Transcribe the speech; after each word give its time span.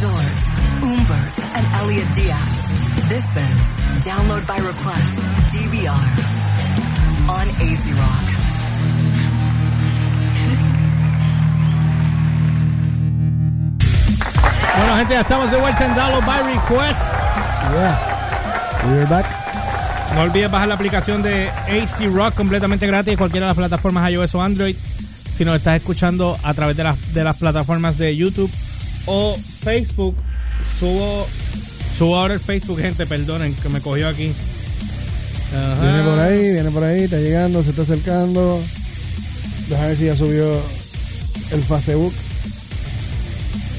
George, 0.00 0.44
Umbert, 0.80 1.36
and 1.56 1.66
Elliot 1.74 2.06
Diaz. 2.14 2.54
This 3.08 3.24
is 3.34 4.06
Download 4.06 4.46
by 4.46 4.58
Request, 4.58 5.14
DVR, 5.50 6.06
on 7.26 7.46
AZ 7.58 7.84
Rock. 7.98 8.26
Bueno, 14.76 14.96
gente, 14.98 15.14
ya 15.14 15.20
estamos 15.22 15.50
de 15.50 15.56
vuelta 15.56 15.84
en 15.84 15.94
Download 15.96 16.24
by 16.24 16.42
Request. 16.44 17.12
Yeah. 17.72 17.98
We're 18.86 19.06
back. 19.06 19.26
No 20.14 20.20
olvides 20.22 20.48
bajar 20.48 20.68
la 20.68 20.74
aplicación 20.74 21.24
de 21.24 21.48
AC 21.48 22.08
Rock 22.14 22.34
completamente 22.34 22.86
gratis 22.86 23.14
en 23.14 23.18
cualquiera 23.18 23.46
de 23.46 23.50
las 23.50 23.56
plataformas 23.56 24.08
iOS 24.12 24.36
o 24.36 24.42
Android. 24.42 24.76
Si 25.34 25.44
nos 25.44 25.56
estás 25.56 25.76
escuchando 25.76 26.38
a 26.44 26.54
través 26.54 26.76
de 26.76 26.84
las, 26.84 27.14
de 27.14 27.24
las 27.24 27.36
plataformas 27.36 27.98
de 27.98 28.16
YouTube 28.16 28.48
o 29.08 29.36
Facebook, 29.36 30.14
subo, 30.78 31.26
subo 31.96 32.16
ahora 32.18 32.34
el 32.34 32.40
Facebook, 32.40 32.78
gente, 32.80 33.06
perdonen 33.06 33.54
que 33.54 33.68
me 33.68 33.80
cogió 33.80 34.08
aquí. 34.08 34.32
Ajá. 35.54 35.80
Viene 35.82 36.02
por 36.02 36.20
ahí, 36.20 36.52
viene 36.52 36.70
por 36.70 36.84
ahí, 36.84 37.00
está 37.04 37.16
llegando, 37.18 37.62
se 37.62 37.70
está 37.70 37.82
acercando. 37.82 38.60
Deja 39.68 39.86
ver 39.86 39.96
si 39.96 40.04
ya 40.06 40.16
subió 40.16 40.60
el 41.52 41.62
Facebook. 41.64 42.12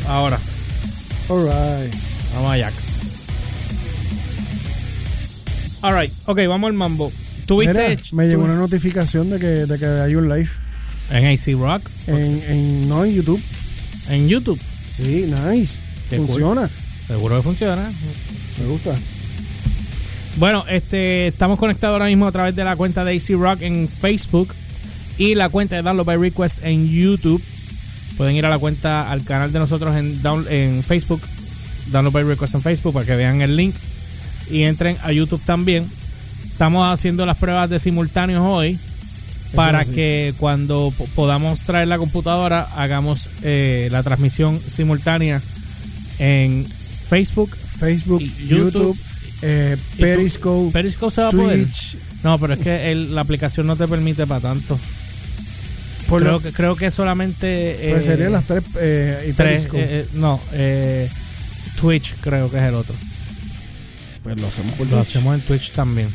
Ahora, 0.08 0.40
Alright. 1.30 1.94
vamos 2.36 2.52
a 2.52 2.58
Jax. 2.58 2.76
Alright, 5.82 6.12
ok, 6.26 6.40
vamos 6.48 6.68
al 6.70 6.74
mambo. 6.74 7.12
¿Tuviste 7.46 7.74
Mira, 7.74 8.02
me 8.12 8.28
llegó 8.28 8.44
una 8.44 8.56
notificación 8.56 9.30
de 9.30 9.40
que, 9.40 9.48
de 9.48 9.80
que 9.80 9.86
hay 9.86 10.16
un 10.16 10.28
live 10.30 10.50
en 11.10 11.26
AC 11.26 11.54
Rock? 11.60 11.82
en, 12.08 12.44
en- 12.48 12.90
no 12.90 13.06
en 13.06 13.14
YouTube. 13.14 13.42
En 14.10 14.28
YouTube. 14.28 14.60
Sí, 14.90 15.26
nice. 15.28 15.80
Qué 16.10 16.18
cool. 16.18 16.28
Funciona. 16.28 16.70
Seguro 17.08 17.38
que 17.38 17.44
funciona. 17.44 17.92
Me 18.60 18.66
gusta. 18.68 18.96
Bueno, 20.38 20.64
este, 20.70 21.28
estamos 21.28 21.60
conectados 21.60 21.94
ahora 21.94 22.06
mismo 22.06 22.28
a 22.28 22.32
través 22.32 22.56
de 22.56 22.64
la 22.64 22.76
cuenta 22.76 23.04
de 23.04 23.16
AC 23.16 23.30
Rock 23.40 23.62
en 23.64 23.88
Facebook 23.88 24.54
y 25.18 25.36
la 25.36 25.50
cuenta 25.50 25.76
de 25.76 25.82
Download 25.82 26.06
by 26.06 26.18
Request 26.18 26.64
en 26.64 26.88
YouTube. 26.88 27.42
Pueden 28.18 28.36
ir 28.36 28.46
a 28.46 28.50
la 28.50 28.58
cuenta, 28.60 29.12
al 29.12 29.24
canal 29.24 29.52
de 29.52 29.60
nosotros 29.60 29.96
en, 29.96 30.22
down- 30.22 30.46
en 30.50 30.84
Facebook, 30.84 31.22
Download 31.92 32.14
by 32.14 32.24
Request 32.24 32.56
en 32.56 32.62
Facebook, 32.62 32.94
para 32.94 33.06
que 33.06 33.16
vean 33.16 33.42
el 33.42 33.56
link 33.56 33.76
y 34.50 34.64
entren 34.64 34.98
a 35.04 35.12
YouTube 35.12 35.42
también. 35.46 35.86
Estamos 36.52 36.86
haciendo 36.92 37.26
las 37.26 37.38
pruebas 37.38 37.70
de 37.70 37.80
simultáneos 37.80 38.44
hoy 38.46 38.78
para 39.56 39.84
que 39.86 40.34
cuando 40.38 40.94
po- 40.98 41.06
podamos 41.16 41.62
traer 41.62 41.88
la 41.88 41.98
computadora 41.98 42.68
hagamos 42.76 43.30
eh, 43.42 43.88
la 43.92 44.04
transmisión 44.04 44.60
simultánea 44.60 45.42
en 46.20 46.66
Facebook. 47.10 47.56
Facebook, 47.80 48.22
Y 48.22 48.48
YouTube, 48.48 48.72
YouTube. 48.74 48.98
eh, 49.42 49.78
Periscope, 49.98 50.72
Periscope 50.74 51.16
se 51.16 51.22
va 51.22 51.28
a 51.30 51.32
poder. 51.32 51.58
Twitch. 51.64 51.98
No, 52.24 52.38
pero 52.38 52.54
es 52.56 52.60
que 52.60 52.92
el- 52.92 53.16
la 53.16 53.22
aplicación 53.22 53.66
no 53.68 53.76
te 53.76 53.88
permite 53.88 54.28
para 54.28 54.42
tanto. 54.42 54.78
Por 56.08 56.22
creo, 56.22 56.34
lo- 56.34 56.40
que, 56.42 56.52
creo 56.52 56.76
que 56.76 56.92
solamente. 56.92 57.78
pues 57.92 58.02
eh, 58.06 58.10
serían 58.12 58.32
las 58.34 58.46
tres 58.46 58.64
eh, 58.80 59.28
y 59.30 59.34
tres. 59.34 59.66
Eh, 59.66 59.70
eh, 59.74 60.08
no, 60.14 60.40
eh, 60.54 61.08
Twitch 61.80 62.16
creo 62.22 62.50
que 62.52 62.58
es 62.58 62.64
el 62.64 62.74
otro. 62.76 62.96
pues 64.24 64.36
lo 64.40 64.48
hacemos 64.48 64.74
por 64.74 64.88
Lo 64.88 64.98
Twitch. 64.98 65.08
hacemos 65.10 65.36
en 65.36 65.42
Twitch 65.42 65.72
también. 65.72 66.10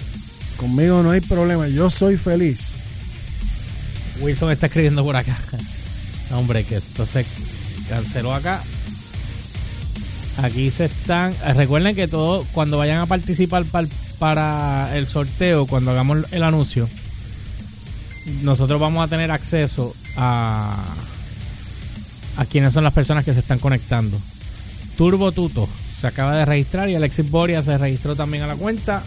Conmigo 0.56 1.02
no 1.02 1.10
hay 1.12 1.20
problema. 1.20 1.66
Yo 1.68 1.88
soy 1.90 2.16
feliz. 2.16 2.77
Wilson 4.20 4.51
está 4.51 4.67
escribiendo 4.67 5.03
por 5.05 5.17
acá. 5.17 5.37
Hombre, 6.33 6.65
que 6.65 6.77
esto 6.77 7.07
se 7.07 7.25
canceló 7.89 8.33
acá. 8.33 8.62
Aquí 10.39 10.70
se 10.70 10.87
están. 10.87 11.34
Recuerden 11.55 11.95
que 11.95 12.09
todo, 12.09 12.45
cuando 12.53 12.79
vayan 12.79 12.98
a 12.98 13.07
participar 13.07 13.65
pal- 13.65 13.89
para 14.19 14.97
el 14.97 15.07
sorteo, 15.07 15.67
cuando 15.67 15.91
hagamos 15.92 16.19
el 16.33 16.42
anuncio, 16.42 16.89
nosotros 18.42 18.80
vamos 18.80 19.05
a 19.05 19.08
tener 19.08 19.30
acceso 19.30 19.95
a 20.17 20.85
a 22.36 22.45
quiénes 22.47 22.73
son 22.74 22.83
las 22.83 22.92
personas 22.92 23.24
que 23.24 23.33
se 23.33 23.39
están 23.41 23.61
conectando. 23.61 24.19
Turbo 24.98 25.30
Tuto 25.30 25.69
se 26.01 26.07
acaba 26.08 26.35
de 26.35 26.45
registrar 26.45 26.89
y 26.89 26.97
Alexis 26.97 27.30
Boria 27.30 27.63
se 27.63 27.79
registró 27.79 28.17
también 28.17 28.42
a 28.42 28.47
la 28.48 28.57
cuenta 28.57 29.03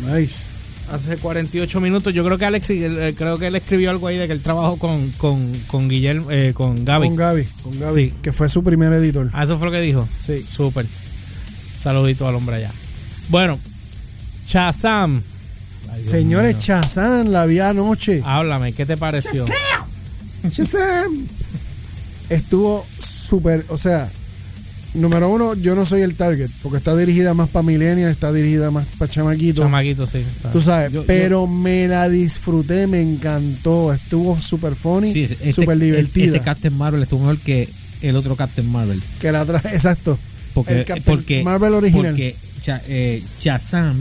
Nice. 0.00 0.44
Hace 0.92 1.16
48 1.16 1.80
minutos. 1.80 2.12
Yo 2.14 2.24
creo 2.24 2.38
que 2.38 2.46
él- 2.46 2.54
él- 2.54 3.14
creo 3.16 3.38
que 3.38 3.46
él 3.48 3.56
escribió 3.56 3.90
algo 3.90 4.06
ahí 4.06 4.16
de 4.18 4.26
que 4.26 4.32
él 4.32 4.40
trabajó 4.42 4.76
con, 4.76 5.10
con, 5.12 5.52
con 5.66 5.88
Guillermo, 5.88 6.30
eh, 6.30 6.52
con 6.54 6.84
Gaby. 6.84 7.08
Con 7.08 7.16
Gaby. 7.16 7.44
Con 7.62 7.80
Gaby. 7.80 8.08
Sí. 8.10 8.14
Que 8.22 8.32
fue 8.32 8.48
su 8.48 8.62
primer 8.62 8.92
editor. 8.92 9.30
Ah, 9.32 9.44
eso 9.44 9.58
fue 9.58 9.66
lo 9.66 9.72
que 9.72 9.80
dijo. 9.80 10.08
Sí. 10.20 10.42
Súper. 10.42 10.86
Saludito 11.82 12.26
al 12.28 12.34
hombre 12.34 12.56
allá. 12.56 12.70
Bueno, 13.28 13.58
Chazam. 14.46 15.22
Ay, 15.92 16.06
Señores, 16.06 16.54
mío. 16.56 16.62
Chazán 16.64 17.32
la 17.32 17.46
vi 17.46 17.58
anoche. 17.60 18.22
háblame, 18.24 18.72
¿qué 18.72 18.86
te 18.86 18.96
pareció? 18.96 19.46
Shazam. 20.50 21.26
Estuvo 22.28 22.84
súper, 22.98 23.64
o 23.68 23.78
sea, 23.78 24.10
número 25.00 25.28
uno, 25.30 25.54
yo 25.54 25.74
no 25.74 25.86
soy 25.86 26.02
el 26.02 26.14
target, 26.14 26.50
porque 26.62 26.78
está 26.78 26.96
dirigida 26.96 27.34
más 27.34 27.48
para 27.48 27.62
millennials, 27.64 28.12
está 28.12 28.32
dirigida 28.32 28.70
más 28.70 28.86
para 28.98 29.10
chamaquitos, 29.10 29.64
Chamaquito, 29.64 30.06
sí. 30.06 30.18
está. 30.18 30.50
tú 30.50 30.60
sabes, 30.60 30.92
Yo- 30.92 31.00
yo- 31.02 31.06
pero 31.06 31.46
me 31.46 31.86
la 31.88 32.08
disfruté, 32.08 32.86
me 32.86 33.00
encantó, 33.02 33.92
estuvo 33.92 34.40
súper 34.40 34.74
funny, 34.74 35.12
Sí, 35.12 35.22
este, 35.24 35.52
súper 35.52 35.78
divertida. 35.78 36.26
Este 36.26 36.40
Captain 36.40 36.76
Marvel 36.76 37.02
estuvo 37.02 37.20
mejor 37.20 37.38
que 37.38 37.68
el 38.02 38.16
otro 38.16 38.36
Captain 38.36 38.68
Marvel. 38.70 39.02
que 39.20 39.30
la 39.32 39.44
traje, 39.44 39.68
exacto. 39.74 40.18
Porque, 40.54 40.78
El 40.80 40.84
Captain 40.84 41.16
porque 41.16 41.42
Marvel 41.44 41.74
original. 41.74 42.12
Porque 42.12 42.34
Cha- 42.62 42.82
eh, 42.88 43.22
Shazam 43.40 43.96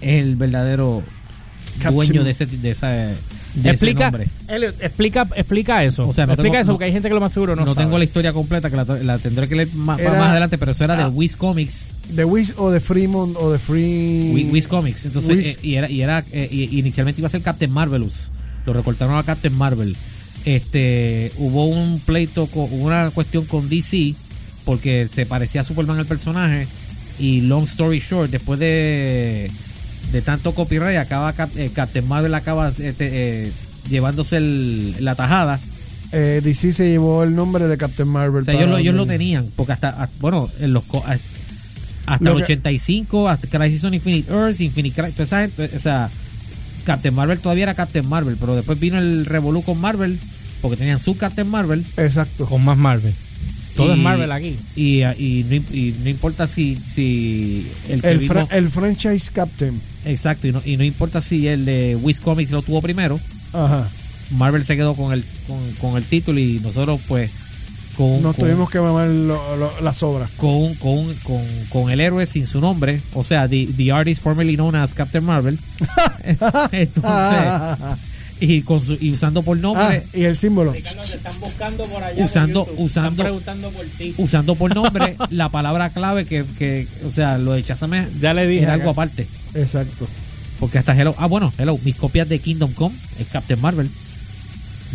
es 0.00 0.20
el 0.22 0.36
verdadero 0.36 1.02
Captain- 1.78 1.94
dueño 1.94 2.24
de 2.24 2.30
ese, 2.32 2.46
de 2.46 2.70
esa, 2.70 3.10
de 3.54 3.60
ese 3.60 3.70
explica, 3.70 4.10
nombre. 4.10 4.28
Elliot, 4.48 4.80
explica, 4.82 5.28
explica 5.34 5.84
eso. 5.84 6.08
O 6.08 6.12
sea, 6.12 6.26
no 6.26 6.32
explica 6.34 6.52
tengo- 6.52 6.62
eso, 6.62 6.66
no- 6.68 6.74
porque 6.74 6.84
hay 6.86 6.92
gente 6.92 7.08
que 7.08 7.14
lo 7.14 7.20
más 7.20 7.32
seguro 7.32 7.56
no, 7.56 7.64
No, 7.64 7.74
sabe. 7.74 7.84
tengo 7.86 7.98
la 7.98 8.04
historia 8.04 8.32
completa, 8.32 8.70
que 8.70 8.76
la, 8.76 8.84
la 8.84 9.18
tendré 9.18 9.48
que 9.48 9.56
leer 9.56 9.72
más, 9.74 9.98
Era- 9.98 10.10
más 10.12 10.30
adelante, 10.30 10.56
pero 10.58 10.72
eso 10.72 10.84
era 10.84 10.94
Ah. 10.94 11.08
de 11.08 11.14
Wiz 11.14 11.36
Comics. 11.36 11.86
De 12.10 12.24
Wiz 12.24 12.54
o 12.56 12.70
de 12.70 12.80
Fremont 12.80 13.36
o 13.38 13.50
de 13.52 13.58
Free. 13.58 14.30
Wi- 14.32 14.50
Wiz 14.52 14.66
Comics. 14.68 15.06
Entonces, 15.06 15.36
Wiz. 15.36 15.46
eh, 15.56 15.60
y 15.62 15.74
era, 15.76 15.90
y 15.90 16.02
era 16.02 16.24
eh, 16.32 16.48
y- 16.50 16.78
inicialmente 16.78 17.20
iba 17.20 17.26
a 17.26 17.30
ser 17.30 17.42
Captain 17.42 17.70
Marvelous. 17.70 18.30
Lo 18.66 18.72
recortaron 18.72 19.16
a 19.16 19.22
Captain 19.24 19.56
Marvel. 19.56 19.96
Este, 20.44 21.32
hubo 21.38 21.66
un 21.66 22.00
pleito, 22.00 22.46
con, 22.46 22.64
hubo 22.64 22.86
una 22.86 23.10
cuestión 23.10 23.44
con 23.44 23.68
DC 23.68 24.14
porque 24.64 25.06
se 25.08 25.26
parecía 25.26 25.60
a 25.60 25.64
Superman 25.64 25.98
el 25.98 26.06
personaje 26.06 26.66
y 27.18 27.42
long 27.42 27.64
story 27.64 27.98
short, 28.00 28.30
después 28.30 28.58
de 28.58 29.50
de 30.12 30.22
tanto 30.22 30.54
copyright 30.54 30.98
acaba 30.98 31.34
eh, 31.56 31.70
Captain 31.74 32.06
Marvel 32.06 32.34
acaba 32.34 32.68
este, 32.68 32.94
eh, 33.46 33.52
llevándose 33.88 34.36
el- 34.38 34.96
la 35.04 35.14
tajada. 35.14 35.58
Eh, 36.12 36.40
DC 36.42 36.72
se 36.72 36.88
llevó 36.90 37.22
el 37.22 37.34
nombre 37.36 37.68
de 37.68 37.76
Captain 37.76 38.08
Marvel. 38.08 38.42
O 38.42 38.44
sea, 38.44 38.54
ellos, 38.54 38.68
lo, 38.68 38.78
ellos 38.78 38.94
lo 38.96 39.06
tenían 39.06 39.46
porque 39.54 39.72
hasta 39.72 39.90
ah, 39.96 40.08
bueno, 40.20 40.48
en 40.60 40.72
los 40.72 40.82
co- 40.84 41.04
ah, 41.06 41.16
hasta 42.06 42.24
Lo 42.24 42.32
el 42.32 42.36
que- 42.38 42.52
85, 42.54 43.28
hasta 43.28 43.46
Crisis 43.46 43.84
on 43.84 43.94
Infinite 43.94 44.32
Earths, 44.32 44.60
Infinite 44.60 45.00
Crisis, 45.02 45.20
esa 45.20 45.40
gente, 45.42 45.70
o 45.74 45.78
sea, 45.78 46.10
Captain 46.84 47.14
Marvel 47.14 47.38
todavía 47.38 47.62
era 47.64 47.74
Captain 47.74 48.08
Marvel, 48.08 48.36
pero 48.40 48.56
después 48.56 48.80
vino 48.80 48.98
el 48.98 49.26
Revolu 49.26 49.62
con 49.62 49.80
Marvel, 49.80 50.18
porque 50.60 50.76
tenían 50.76 50.98
su 50.98 51.16
Captain 51.16 51.46
Marvel. 51.48 51.84
Exacto. 51.96 52.46
Con 52.46 52.64
más 52.64 52.76
Marvel. 52.76 53.14
Todo 53.80 53.94
y- 53.94 53.98
es 53.98 54.02
Marvel 54.04 54.32
aquí. 54.32 54.56
Y, 54.76 55.02
y 55.02 55.44
no, 55.48 55.54
im- 55.56 55.74
y 55.74 55.94
no 56.02 56.08
importa 56.10 56.46
si, 56.46 56.76
si 56.76 57.66
el 57.88 58.04
El, 58.04 58.26
fra- 58.28 58.46
el 58.50 58.70
franchise 58.70 59.30
Captain. 59.32 59.80
exacto, 60.04 60.46
y 60.48 60.52
no, 60.52 60.62
y 60.64 60.76
no 60.76 60.84
importa 60.84 61.20
si 61.20 61.46
el 61.48 61.64
de 61.64 61.96
Wiz 61.96 62.20
Comics 62.20 62.50
lo 62.50 62.62
tuvo 62.62 62.80
primero, 62.82 63.18
Ajá. 63.52 63.88
Marvel 64.32 64.64
se 64.64 64.76
quedó 64.76 64.94
con 64.94 65.12
el, 65.12 65.24
con, 65.46 65.58
con 65.80 65.96
el 65.96 66.04
título 66.04 66.38
y 66.38 66.60
nosotros 66.60 67.00
pues 67.08 67.30
con, 67.96 68.22
Nos 68.22 68.36
con- 68.36 68.44
tuvimos 68.46 68.70
que 68.70 68.80
mamar 68.80 69.08
lo- 69.08 69.56
lo- 69.56 69.80
las 69.82 70.02
obras. 70.02 70.30
con, 70.36 70.74
con, 70.76 71.12
con, 71.24 71.42
con 71.68 71.90
el 71.90 72.00
héroe 72.00 72.24
sin 72.26 72.46
su 72.46 72.60
nombre, 72.60 73.00
o 73.14 73.24
sea, 73.24 73.48
the, 73.48 73.66
the 73.76 73.90
artist 73.92 74.22
formerly 74.22 74.54
known 74.56 74.74
as 74.76 74.94
Captain 74.94 75.24
Marvel. 75.24 75.58
Entonces, 76.72 77.78
y, 78.40 78.62
con 78.62 78.80
su, 78.80 78.94
y 79.00 79.10
usando 79.12 79.42
por 79.42 79.58
Ah, 79.58 79.60
nombre, 79.60 80.02
y 80.14 80.24
el 80.24 80.36
símbolo. 80.36 80.72
están 80.74 81.38
buscando 81.40 81.84
por 81.84 82.02
allá. 82.02 82.24
Usando- 82.24 82.64
por. 82.64 82.72
Están 82.74 82.84
usando- 82.84 83.22
preguntando 83.22 83.70
por 83.70 83.84
ti. 83.86 84.14
usando 84.18 84.54
por 84.54 84.74
nombre 84.74 85.16
la 85.30 85.48
palabra 85.50 85.90
clave 85.90 86.24
que, 86.24 86.44
que 86.58 86.86
o 87.04 87.10
sea, 87.10 87.38
lo 87.38 87.52
de 87.52 87.62
Shazam 87.62 87.94
es, 87.94 88.20
Ya 88.20 88.32
le 88.34 88.46
dije. 88.46 88.62
era 88.62 88.74
algo 88.74 88.90
aparte. 88.90 89.26
Exacto. 89.54 90.08
Porque 90.58 90.78
hasta 90.78 90.94
Hello, 90.98 91.14
ah, 91.18 91.26
bueno, 91.26 91.52
Hello, 91.58 91.78
mis 91.84 91.96
copias 91.96 92.28
de 92.28 92.38
Kingdom 92.38 92.72
Come 92.72 92.94
es 93.18 93.26
Captain 93.28 93.60
Marvel, 93.60 93.88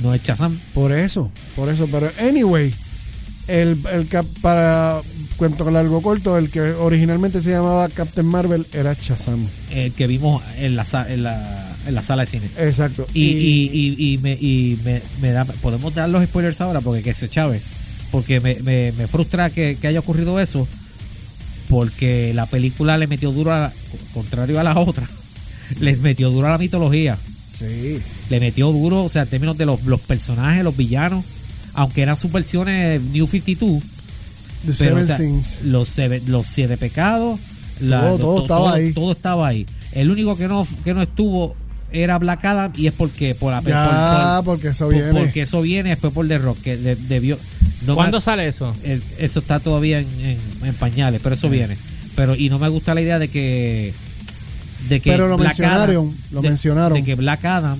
no 0.04 0.14
es 0.14 0.22
Shazam. 0.24 0.60
Por 0.74 0.92
eso, 0.92 1.32
por 1.56 1.70
eso. 1.70 1.88
Pero, 1.92 2.12
anyway, 2.20 2.72
el, 3.48 3.78
el 3.94 4.08
cap- 4.08 4.26
para 4.42 5.02
cuento 5.38 5.70
largo 5.72 6.02
corto, 6.02 6.38
el 6.38 6.50
que 6.50 6.62
originalmente 6.62 7.42
se 7.42 7.52
llamaba 7.52 7.90
Captain 7.90 8.26
Marvel 8.28 8.66
era 8.74 8.94
Shazam. 8.94 9.48
El 9.72 9.92
que 9.94 10.08
vimos 10.08 10.44
en 10.58 10.76
la, 10.76 10.86
en 11.10 11.24
la, 11.24 11.65
en 11.86 11.96
la 11.96 12.04
sala 12.04 12.24
de 12.24 12.28
cine. 12.28 12.50
Exacto. 12.58 13.06
Y, 13.14 13.22
y, 13.24 13.70
y, 13.74 14.14
y 14.14 14.18
me, 14.20 14.34
y 14.34 14.80
me, 14.84 15.02
me 15.22 15.32
da, 15.32 15.46
podemos 15.46 15.94
dar 15.94 16.10
los 16.10 16.24
spoilers 16.24 16.60
ahora 16.62 16.82
porque 16.82 17.02
que 17.04 17.14
se 17.14 17.30
chave. 17.30 17.62
porque 18.12 18.40
me, 18.40 18.56
me- 18.64 18.92
me 18.94 19.08
frustra 19.08 19.50
que, 19.50 19.78
que 19.80 19.88
haya 19.88 20.00
ocurrido 20.00 20.40
eso, 20.40 20.68
porque 21.70 22.32
la 22.34 22.46
película 22.46 22.98
le 22.98 23.08
metió 23.08 23.32
duro, 23.32 23.52
a, 23.54 23.72
contrario 24.14 24.60
a 24.60 24.64
la 24.64 24.78
otra, 24.78 25.08
les 25.80 26.00
metió 26.00 26.30
duro 26.30 26.48
a 26.48 26.52
la 26.52 26.58
mitología, 26.58 27.18
Sí. 27.52 28.00
le 28.30 28.40
metió 28.42 28.72
duro, 28.72 29.04
o 29.06 29.10
sea, 29.10 29.22
en 29.24 29.30
términos 29.30 29.58
de 29.58 29.66
los, 29.66 29.82
los 29.86 30.02
personajes, 30.02 30.64
los 30.64 30.76
villanos, 30.76 31.24
aunque 31.74 32.02
eran 32.02 32.18
sus 32.18 32.32
versiones 32.32 33.02
New 33.02 33.28
52, 33.28 33.82
The 34.66 34.74
pero, 34.78 35.04
Seven 35.04 35.40
o 35.40 35.44
sea, 35.44 35.64
los, 35.66 35.90
seve- 35.98 36.22
los 36.28 36.48
siete 36.48 36.76
pecados, 36.78 37.40
la- 37.80 38.02
Todo- 38.02 38.18
todo 38.20 38.36
to- 38.36 38.42
estaba 38.44 38.74
ahí. 38.74 38.94
todo 38.94 39.12
estaba 39.14 39.48
ahí. 39.48 39.66
El 39.94 40.12
único 40.12 40.36
que 40.38 40.48
no, 40.48 40.68
que 40.84 40.94
no 40.94 41.02
estuvo 41.02 41.56
era 42.04 42.18
Black 42.20 42.44
Adam 42.46 42.72
y 42.76 42.88
es 42.88 42.94
porque 42.94 43.36
por 43.36 43.52
la 43.54 43.62
por- 43.62 43.70
Ya, 43.72 44.42
por- 44.44 44.56
porque 44.56 44.68
eso 44.70 44.86
por- 44.86 44.94
viene. 44.94 45.12
porque 45.20 45.42
eso 45.42 45.62
viene 45.62 45.96
fue 45.96 46.12
por 46.12 46.28
The 46.28 46.38
Rock 46.38 46.62
que 46.62 46.78
de- 46.78 46.96
debió 46.96 47.38
no 47.86 47.96
¿Cuándo 47.96 48.18
me- 48.18 48.22
sale 48.22 48.48
eso? 48.48 48.76
es- 48.84 49.02
eso 49.18 49.40
está 49.40 49.60
todavía 49.60 50.00
en, 50.00 50.08
en- 50.22 50.40
en 50.68 50.74
pañales 50.76 51.22
pero 51.24 51.36
eso 51.36 51.50
viene 51.50 51.78
pero 52.16 52.36
y 52.36 52.50
no 52.50 52.60
me 52.60 52.70
gusta 52.70 52.94
la 52.94 53.02
idea 53.02 53.20
de 53.20 53.28
que 53.28 53.94
de 54.90 55.00
que 55.00 55.10
Pero 55.12 55.28
lo 55.28 55.38
Black 55.38 55.50
mencionaron, 55.58 55.96
Adam- 55.96 56.14
lo 56.32 56.42
de- 56.42 56.50
mencionaron. 56.50 56.98
de 56.98 57.04
que 57.04 57.16
Black 57.16 57.44
Adam 57.46 57.78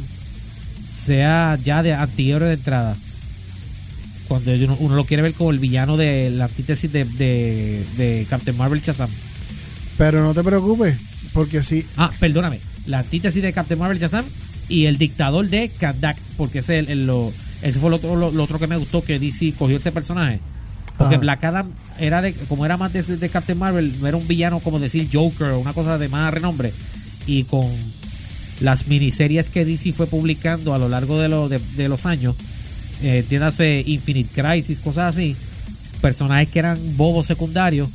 sea 0.98 1.58
ya 1.64 1.84
de 1.84 1.94
antihéroe 1.94 2.48
de 2.48 2.56
entrada 2.56 2.96
cuando 4.28 4.52
uno, 4.54 4.76
uno 4.80 4.96
lo 4.96 5.06
quiere 5.06 5.22
ver 5.24 5.34
como 5.34 5.52
el 5.52 5.60
villano 5.60 5.98
de 5.98 6.32
la 6.32 6.46
antítesis 6.46 6.92
de, 6.92 7.06
de, 7.06 7.84
de 7.98 8.26
Captain 8.30 8.58
Marvel 8.58 8.82
Shazam 8.82 9.10
Pero 10.00 10.24
no 10.24 10.34
te 10.34 10.44
preocupes, 10.44 10.98
porque 11.32 11.62
sí. 11.64 11.86
Ah, 11.96 12.10
perdóname. 12.20 12.60
La 12.88 13.00
antítesis 13.00 13.42
de 13.42 13.54
Captain 13.54 13.80
Marvel 13.80 14.00
Shazam 14.00 14.26
y 14.70 14.86
el 14.86 14.98
dictador 14.98 15.48
de 15.50 15.70
Kandak, 15.70 16.18
porque 16.38 16.60
ese, 16.60 16.80
el- 16.80 16.90
el- 16.90 17.08
lo, 17.08 17.32
ese 17.62 17.80
fue 17.80 17.90
lo 17.90 17.96
otro, 17.98 18.16
lo, 18.16 18.32
lo 18.32 18.44
otro 18.44 18.60
que 18.60 18.68
me 18.68 18.78
gustó 18.78 19.04
que 19.04 19.20
DC 19.20 19.54
cogió 19.58 19.78
ese 19.78 19.92
personaje. 19.92 20.40
Porque 20.98 21.16
Ajá. 21.16 21.22
Black 21.22 21.44
Adam 21.44 21.70
era 22.00 22.22
de, 22.22 22.34
como 22.34 22.66
era 22.66 22.78
más 22.78 22.94
de, 22.94 23.02
de 23.04 23.30
Captain 23.30 23.58
Marvel, 23.60 24.00
no 24.00 24.08
era 24.08 24.16
un 24.18 24.28
villano 24.28 24.60
como 24.60 24.80
decir 24.80 25.10
Joker 25.12 25.48
o 25.50 25.60
una 25.60 25.74
cosa 25.74 25.98
de 25.98 26.08
más 26.10 26.34
renombre. 26.34 26.72
Y 27.28 27.44
con 27.44 27.68
las 28.62 28.88
miniseries 28.88 29.50
que 29.50 29.66
DC 29.66 29.92
fue 29.94 30.08
publicando 30.08 30.74
a 30.74 30.78
lo 30.80 30.88
largo 30.88 31.20
de, 31.20 31.28
lo- 31.28 31.50
de, 31.50 31.60
de 31.76 31.90
los 31.90 32.06
años, 32.06 32.36
eh, 33.04 33.20
entiéndase 33.20 33.84
Infinite 33.86 34.42
Crisis, 34.42 34.80
cosas 34.80 35.16
así, 35.16 35.36
personajes 36.02 36.48
que 36.50 36.60
eran 36.60 36.78
bobos 36.96 37.26
secundarios, 37.28 37.90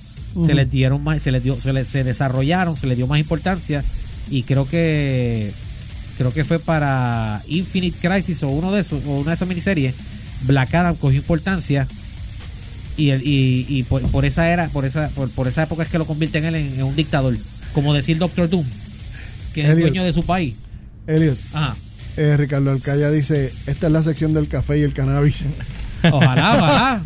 se 0.44 0.54
les 0.54 0.70
dieron 0.70 1.02
más, 1.02 1.22
se 1.22 1.32
les 1.32 1.42
dio, 1.42 1.58
se 1.58 1.72
les 1.72 1.88
se 1.88 2.04
desarrollaron, 2.04 2.76
se 2.76 2.86
les 2.86 2.96
dio 2.96 3.06
más 3.08 3.18
importancia 3.18 3.82
y 4.28 4.42
creo 4.42 4.66
que 4.68 5.52
creo 6.18 6.32
que 6.32 6.44
fue 6.44 6.58
para 6.58 7.42
Infinite 7.48 7.96
Crisis 8.06 8.42
o 8.42 8.48
uno 8.48 8.70
de 8.72 8.80
esos, 8.82 9.02
o 9.06 9.18
una 9.20 9.30
de 9.30 9.34
esas 9.34 9.48
miniseries, 9.48 9.94
Black 10.42 10.74
Adam 10.74 10.94
cogió 10.96 11.18
importancia 11.18 11.86
y, 12.96 13.10
el- 13.10 13.22
y, 13.26 13.64
y 13.68 13.82
por, 13.84 14.02
por 14.10 14.24
esa 14.26 14.48
era, 14.50 14.68
por 14.68 14.84
esa, 14.84 15.08
por, 15.10 15.30
por 15.30 15.48
esa 15.48 15.62
época 15.62 15.82
es 15.82 15.88
que 15.88 15.96
lo 15.98 16.06
convierten 16.06 16.44
él 16.44 16.56
en, 16.56 16.74
en 16.74 16.82
un 16.82 16.94
dictador, 16.96 17.36
como 17.72 17.94
decir 17.94 18.18
Doctor 18.18 18.48
Doom, 18.50 18.66
que 19.54 19.62
es 19.62 19.68
el 19.70 19.80
dueño 19.80 20.04
de 20.04 20.12
su 20.12 20.22
país. 20.22 20.54
Elliot, 21.06 21.38
Ajá. 21.54 21.76
eh, 22.18 22.36
Ricardo 22.36 22.70
Alcaya 22.70 23.10
dice: 23.10 23.52
Esta 23.66 23.86
es 23.86 23.92
la 23.92 24.02
sección 24.02 24.34
del 24.34 24.46
café 24.48 24.78
y 24.78 24.82
el 24.82 24.92
cannabis. 24.92 25.44
Ojalá, 26.12 26.56
ojalá. 26.56 27.02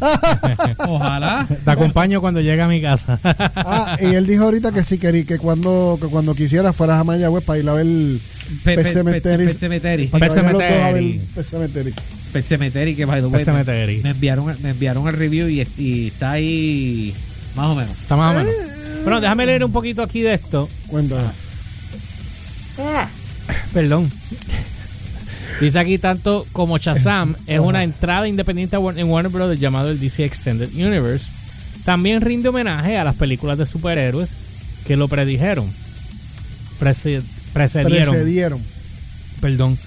Ojalá. 0.89 1.47
Te 1.65 1.71
acompaño 1.71 2.21
cuando 2.21 2.41
llegue 2.41 2.63
a 2.63 2.69
mi 2.69 2.81
casa. 2.81 3.19
ah, 3.25 3.97
y 4.01 4.07
él 4.15 4.27
dijo 4.27 4.45
ahorita 4.45 4.73
que 4.73 4.83
sí, 4.83 4.99
que, 4.99 5.25
que 5.25 5.39
cuando, 5.39 5.99
que 6.01 6.07
cuando 6.09 6.35
quisiera 6.35 6.73
fueras 6.73 7.01
a 7.01 7.05
Mayagüez 7.05 7.45
para 7.45 7.59
ir 7.59 7.69
a 7.69 7.73
ver 7.73 7.87
Pe- 8.63 8.75
Pet 8.77 8.83
pe- 8.87 8.93
Cemetery. 8.93 9.47
Pet 9.47 9.59
Cemetery. 9.59 10.07
Pet 10.09 10.31
Cemetery. 11.45 11.95
Cemetery. 12.45 12.95
Que 12.95 13.05
by 13.05 13.21
the 13.21 13.27
way, 13.29 13.45
Cemetery. 13.45 14.01
Me, 14.03 14.11
enviaron, 14.11 14.47
me 14.63 14.71
enviaron 14.71 15.07
el 15.09 15.15
review 15.15 15.49
y, 15.49 15.67
y 15.79 16.09
está 16.09 16.33
ahí 16.33 17.15
más 17.57 17.69
o 17.69 17.75
menos. 17.75 17.97
Está 17.99 18.17
más 18.17 18.35
o 18.35 18.39
menos. 18.39 18.55
Bueno, 19.03 19.21
déjame 19.21 19.47
leer 19.47 19.65
un 19.65 19.73
poquito 19.73 20.03
aquí 20.03 20.21
de 20.23 20.35
esto. 20.35 20.69
Cuéntame. 20.89 21.29
Perdón. 23.73 24.11
Dice 25.61 25.79
aquí 25.79 25.99
tanto 25.99 26.47
como 26.53 26.79
Shazam 26.79 27.37
es 27.47 27.61
una 27.61 27.85
entrada 27.85 28.27
independiente 28.29 28.77
en 28.77 29.09
Warner 29.09 29.31
Bros. 29.33 29.59
llamado 29.59 29.91
el 29.91 30.01
DC 30.01 30.25
Extended 30.25 30.69
Universe. 30.75 31.27
También 31.85 32.21
rinde 32.23 32.49
homenaje 32.49 32.97
a 32.97 33.05
las 33.05 33.15
películas 33.15 33.59
de 33.59 33.67
superhéroes 33.67 34.37
que 34.87 34.97
lo 34.97 35.07
predijeron. 35.09 35.71
Prece- 36.81 37.23
precedieron. 37.53 38.15
Precedieron. 38.15 38.63
Perdón. 39.41 39.79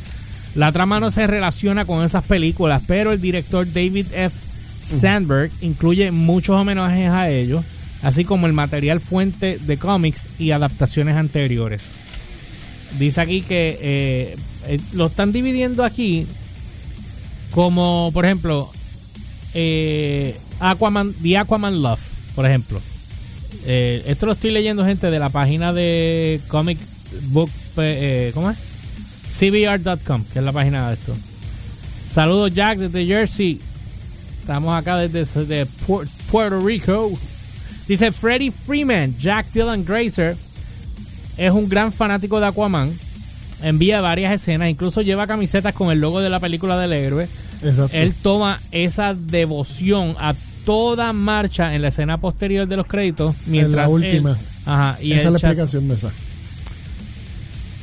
La 0.55 0.71
trama 0.71 0.99
no 0.99 1.11
se 1.11 1.27
relaciona 1.27 1.85
con 1.85 2.03
esas 2.03 2.23
películas, 2.23 2.81
pero 2.87 3.11
el 3.11 3.21
director 3.21 3.65
David 3.71 4.07
F. 4.13 4.35
Sandberg 4.83 5.51
incluye 5.61 6.11
muchos 6.11 6.55
homenajes 6.59 7.09
a 7.09 7.29
ellos, 7.29 7.63
así 8.01 8.23
como 8.23 8.47
el 8.47 8.53
material 8.53 8.99
fuente 9.01 9.59
de 9.59 9.77
cómics 9.77 10.29
y 10.39 10.51
adaptaciones 10.51 11.15
anteriores. 11.17 11.91
Dice 12.97 13.21
aquí 13.21 13.41
que 13.41 13.77
eh, 13.81 14.35
eh, 14.67 14.79
lo 14.93 15.07
están 15.07 15.31
dividiendo 15.31 15.83
aquí 15.83 16.25
como, 17.51 18.11
por 18.13 18.25
ejemplo, 18.25 18.69
eh, 19.53 20.35
Aquaman, 20.59 21.13
The 21.21 21.37
Aquaman 21.37 21.81
Love, 21.81 22.01
por 22.35 22.45
ejemplo. 22.45 22.81
Esto 23.65 24.25
lo 24.27 24.31
estoy 24.33 24.51
leyendo, 24.51 24.85
gente, 24.85 25.09
de 25.11 25.19
la 25.19 25.29
página 25.29 25.73
de 25.73 26.39
Comic 26.47 26.77
Book, 27.29 27.49
¿cómo 28.33 28.49
es? 28.51 28.57
CBR.com, 29.37 30.23
que 30.31 30.39
es 30.39 30.45
la 30.45 30.51
página 30.53 30.87
de 30.87 30.93
esto. 30.93 31.13
Saludos, 32.09 32.53
Jack, 32.53 32.77
desde 32.79 33.05
Jersey. 33.05 33.59
Estamos 34.39 34.73
acá 34.73 34.97
desde, 34.97 35.19
desde 35.43 35.65
Puer- 35.85 36.07
Puerto 36.31 36.61
Rico. 36.65 37.11
Dice 37.87 38.11
Freddie 38.13 38.51
Freeman, 38.51 39.17
Jack 39.17 39.51
Dylan 39.51 39.83
Grazer 39.83 40.37
es 41.37 41.51
un 41.51 41.69
gran 41.69 41.91
fanático 41.93 42.39
de 42.39 42.47
Aquaman. 42.47 42.91
Envía 43.61 44.01
varias 44.01 44.33
escenas, 44.33 44.69
incluso 44.69 45.01
lleva 45.01 45.25
camisetas 45.25 45.73
con 45.73 45.91
el 45.91 45.99
logo 45.99 46.19
de 46.21 46.29
la 46.29 46.39
película 46.39 46.77
del 46.77 46.93
héroe. 46.93 47.27
Exacto. 47.63 47.89
Él 47.97 48.13
toma 48.13 48.59
esa 48.71 49.15
devoción 49.15 50.15
a 50.19 50.35
toda 50.63 51.11
marcha 51.13 51.73
en 51.73 51.81
la 51.81 51.87
escena 51.87 52.19
posterior 52.19 52.67
de 52.67 52.77
los 52.77 52.85
créditos. 52.87 53.35
Mientras 53.47 53.87
la 53.87 53.89
última. 53.89 54.31
él- 54.31 54.37
ajá, 54.65 54.97
y 55.01 55.13
Esa 55.13 55.27
es 55.29 55.31
la 55.31 55.37
explicación 55.39 55.87
de 55.87 55.95
esa. 55.95 56.11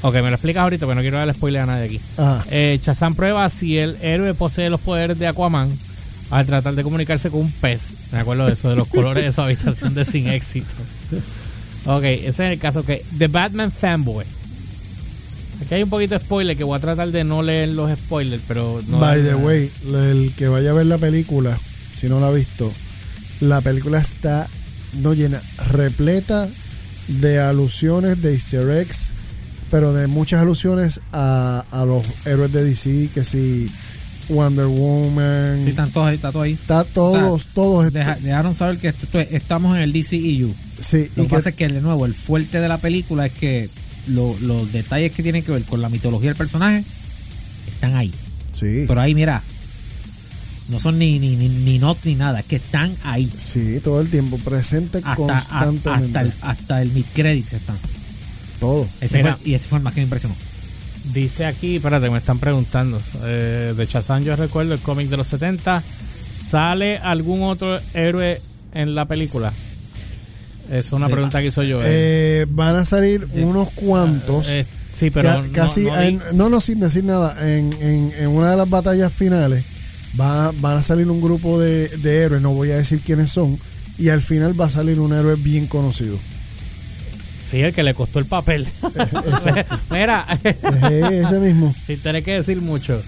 Ok, 0.03 0.15
me 0.17 0.23
lo 0.23 0.29
explicas 0.35 0.63
ahorita, 0.63 0.85
pero 0.87 0.95
no 0.97 1.01
quiero 1.01 1.17
darle 1.17 1.33
spoiler 1.33 1.63
a 1.63 1.67
nadie 1.67 1.85
aquí. 1.87 2.01
Ajá. 2.19 2.45
Eh, 2.51 2.79
Shazam 2.83 3.15
prueba 3.15 3.49
si 3.49 3.79
el 3.79 3.97
héroe 4.03 4.35
posee 4.35 4.69
los 4.69 4.81
poderes 4.81 5.19
de 5.19 5.27
Aquaman 5.27 5.71
al 6.31 6.45
tratar 6.47 6.75
de 6.75 6.83
comunicarse 6.83 7.31
con 7.31 7.41
un 7.41 7.51
pez. 7.51 7.81
Me 8.13 8.19
acuerdo 8.21 8.47
de 8.47 8.53
eso, 8.53 8.69
de 8.69 8.77
los 8.77 8.87
colores 8.87 9.25
de 9.25 9.33
su 9.33 9.41
habitación 9.41 9.95
de 9.95 10.05
sin 10.05 10.29
éxito. 10.29 10.73
Ok, 11.87 12.03
ese 12.05 12.29
es 12.29 12.41
el 12.41 12.59
caso 12.59 12.85
que 12.85 13.05
The 13.19 13.29
Batman 13.29 13.71
Fanboy. 13.71 14.25
Aquí 15.63 15.75
hay 15.75 15.83
un 15.83 15.91
poquito 15.91 16.15
de 16.15 16.21
spoiler 16.21 16.57
que 16.57 16.65
voy 16.65 16.77
a 16.77 16.81
tratar 16.81 17.11
de 17.11 17.25
no 17.25 17.43
leer 17.43 17.71
los 17.71 17.91
spoilers, 17.97 18.43
pero 18.47 18.81
no 18.89 18.99
By 18.99 19.21
the 19.23 19.31
nada. 19.33 19.37
way, 19.37 19.71
el 19.87 20.33
que 20.37 20.49
vaya 20.49 20.71
a 20.71 20.75
ver 20.75 20.87
la 20.87 20.99
película, 20.99 21.59
si 21.93 22.09
no 22.09 22.21
la 22.21 22.29
ha 22.29 22.33
visto, 22.33 22.73
la 23.41 23.61
película 23.61 23.99
está 24.01 24.49
no 25.01 25.13
llena, 25.15 25.41
repleta 25.71 26.49
de 27.09 27.39
alusiones, 27.39 28.21
de 28.23 28.35
easter 28.35 28.69
eggs, 28.71 29.13
pero 29.71 29.93
de 29.93 30.07
muchas 30.07 30.41
alusiones 30.41 31.01
a, 31.13 31.65
a 31.71 31.85
los 31.85 32.07
héroes 32.25 32.53
de 32.53 32.65
DC, 32.65 33.11
que 33.13 33.25
si 33.25 33.71
Wonder 34.29 34.67
Woman, 34.67 35.63
Sí, 35.65 35.71
están 35.71 35.91
todos 35.91 36.09
ahí, 36.09 36.15
está 36.17 36.33
todo 36.33 36.43
ahí. 36.43 36.53
está 36.53 36.85
todos, 36.85 37.43
O 37.45 37.47
todos, 37.55 37.93
Deja- 37.93 38.17
dejaron 38.17 38.55
saber 38.55 38.79
que 38.79 38.89
esto- 38.89 39.19
estamos 39.21 39.77
en 39.77 39.83
el 39.83 39.93
DCEU. 39.93 40.55
sí, 40.81 41.09
Lo 41.17 41.25
y 41.25 41.27
que 41.27 41.35
pasa 41.35 41.51
es 41.51 41.55
que, 41.57 41.69
de 41.69 41.81
nuevo, 41.81 42.07
el 42.07 42.15
fuerte 42.15 42.61
de 42.61 42.69
la 42.69 42.79
película 42.79 43.27
es 43.27 43.33
que 43.33 43.69
lo- 44.09 44.37
los 44.41 44.71
detalles 44.73 45.13
que 45.13 45.23
tienen 45.23 45.43
que 45.43 45.53
ver 45.53 45.63
con 45.65 45.81
la 45.83 45.89
mitología 45.89 46.31
del 46.31 46.37
personaje 46.37 46.85
están 47.69 47.95
ahí. 47.97 48.13
sí, 48.53 48.85
Pero 48.87 49.01
ahí, 49.01 49.15
mira, 49.15 49.43
no 50.69 50.79
son 50.79 50.99
ni, 50.99 51.19
ni, 51.19 51.37
ni, 51.37 51.49
ni 51.49 51.79
notes 51.79 52.07
ni 52.07 52.15
nada, 52.15 52.41
es 52.41 52.47
que 52.47 52.57
están 52.57 52.95
ahí. 53.05 53.31
sí, 53.37 53.81
todo 53.85 54.01
el 54.01 54.09
tiempo 54.09 54.39
presente 54.39 54.99
Hasta, 54.99 55.13
a- 55.13 55.17
constantemente, 55.17 56.19
hasta, 56.19 56.21
el, 56.23 56.33
hasta 56.41 56.83
el 56.83 56.91
mid-credits 56.93 57.53
están. 57.53 57.77
todo. 58.61 58.87
Ese 59.01 59.19
Mira. 59.19 59.37
fue- 59.37 59.51
y 59.51 59.55
ese 59.55 59.69
fue 59.69 59.79
el 59.79 59.85
más 59.85 59.93
que 59.93 60.01
me 60.01 60.05
impresionó. 60.05 60.35
Dice 61.13 61.45
aquí, 61.45 61.77
espérate, 61.77 62.09
me 62.11 62.19
están 62.19 62.39
preguntando. 62.39 62.99
Eh, 63.25 63.75
de 63.77 63.87
Shazam 63.87 64.23
yo 64.25 64.35
recuerdo 64.37 64.73
el 64.75 64.81
cómic 64.81 65.09
de 65.09 65.17
los 65.19 65.27
70. 65.29 65.83
¿Sale 66.33 66.99
algún 66.99 67.43
otro 67.43 67.79
héroe 67.93 68.41
en 68.73 68.95
la 68.95 69.05
película? 69.07 69.53
Es 70.71 70.93
una 70.93 71.09
pregunta 71.09 71.41
que 71.41 71.49
hizo 71.49 71.63
yo. 71.63 71.83
eh. 71.83 71.87
Eh, 72.43 72.47
van 72.49 72.77
a 72.77 72.85
salir 72.85 73.29
unos 73.35 73.69
cuantos. 73.73 74.49
Eh, 74.49 74.65
sí, 74.93 75.11
pero 75.11 75.43
no- 75.43 75.53
casi 75.53 75.83
no, 75.83 76.01
en- 76.01 76.23
no, 76.33 76.49
no, 76.49 76.61
sin 76.61 76.81
decir 76.81 77.05
nada 77.05 77.37
en, 77.49 77.73
en, 77.81 78.13
en 78.19 78.29
una 78.29 78.53
de 78.53 78.57
las 78.57 78.69
batallas 78.71 79.13
finales 79.13 79.65
va, 80.19 80.53
van 80.61 80.79
a 80.79 80.83
salir 80.83 81.09
un 81.11 81.21
grupo 81.21 81.61
de, 81.61 81.89
de 81.89 82.23
héroes 82.23 82.41
no 82.41 82.53
voy 82.55 82.71
a 82.71 82.77
decir 82.77 83.01
quiénes 83.05 83.31
son 83.31 83.59
y 83.99 84.09
al 84.09 84.23
final 84.23 84.59
va 84.59 84.67
a 84.67 84.71
salir 84.71 85.01
un 85.01 85.13
héroe 85.13 85.35
bien 85.37 85.67
conocido 85.67 86.17
Sí, 87.51 87.61
el 87.61 87.73
que 87.75 87.83
le 87.83 87.95
costó 87.95 88.19
el 88.19 88.25
papel. 88.27 88.67
Mira, 89.91 90.27
Ese- 90.43 91.21
ese 91.23 91.41
mismo 91.41 91.75
sin 91.87 92.01
tener 92.01 92.23
que 92.25 92.33
decir 92.35 92.61
mucho. 92.61 93.01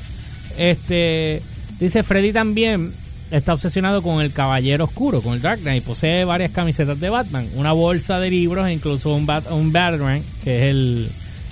Este 0.59 1.43
dice 1.81 2.03
Freddy 2.03 2.33
también 2.33 2.93
está 3.31 3.55
obsesionado 3.55 4.03
con 4.03 4.21
el 4.23 4.33
Caballero 4.33 4.85
Oscuro, 4.85 5.21
con 5.21 5.35
el 5.35 5.43
Dark 5.43 5.61
Knight. 5.63 5.83
Posee 5.85 6.25
varias 6.25 6.51
camisetas 6.53 6.99
de 7.01 7.11
Batman, 7.11 7.49
una 7.57 7.73
bolsa 7.73 8.21
de 8.21 8.31
libros 8.31 8.67
e 8.69 8.73
incluso 8.73 9.15
un, 9.15 9.27
bat, 9.27 9.51
un 9.51 9.73
Batarang, 9.73 10.23
que 10.45 10.57
es 10.59 10.71
el, 10.71 11.09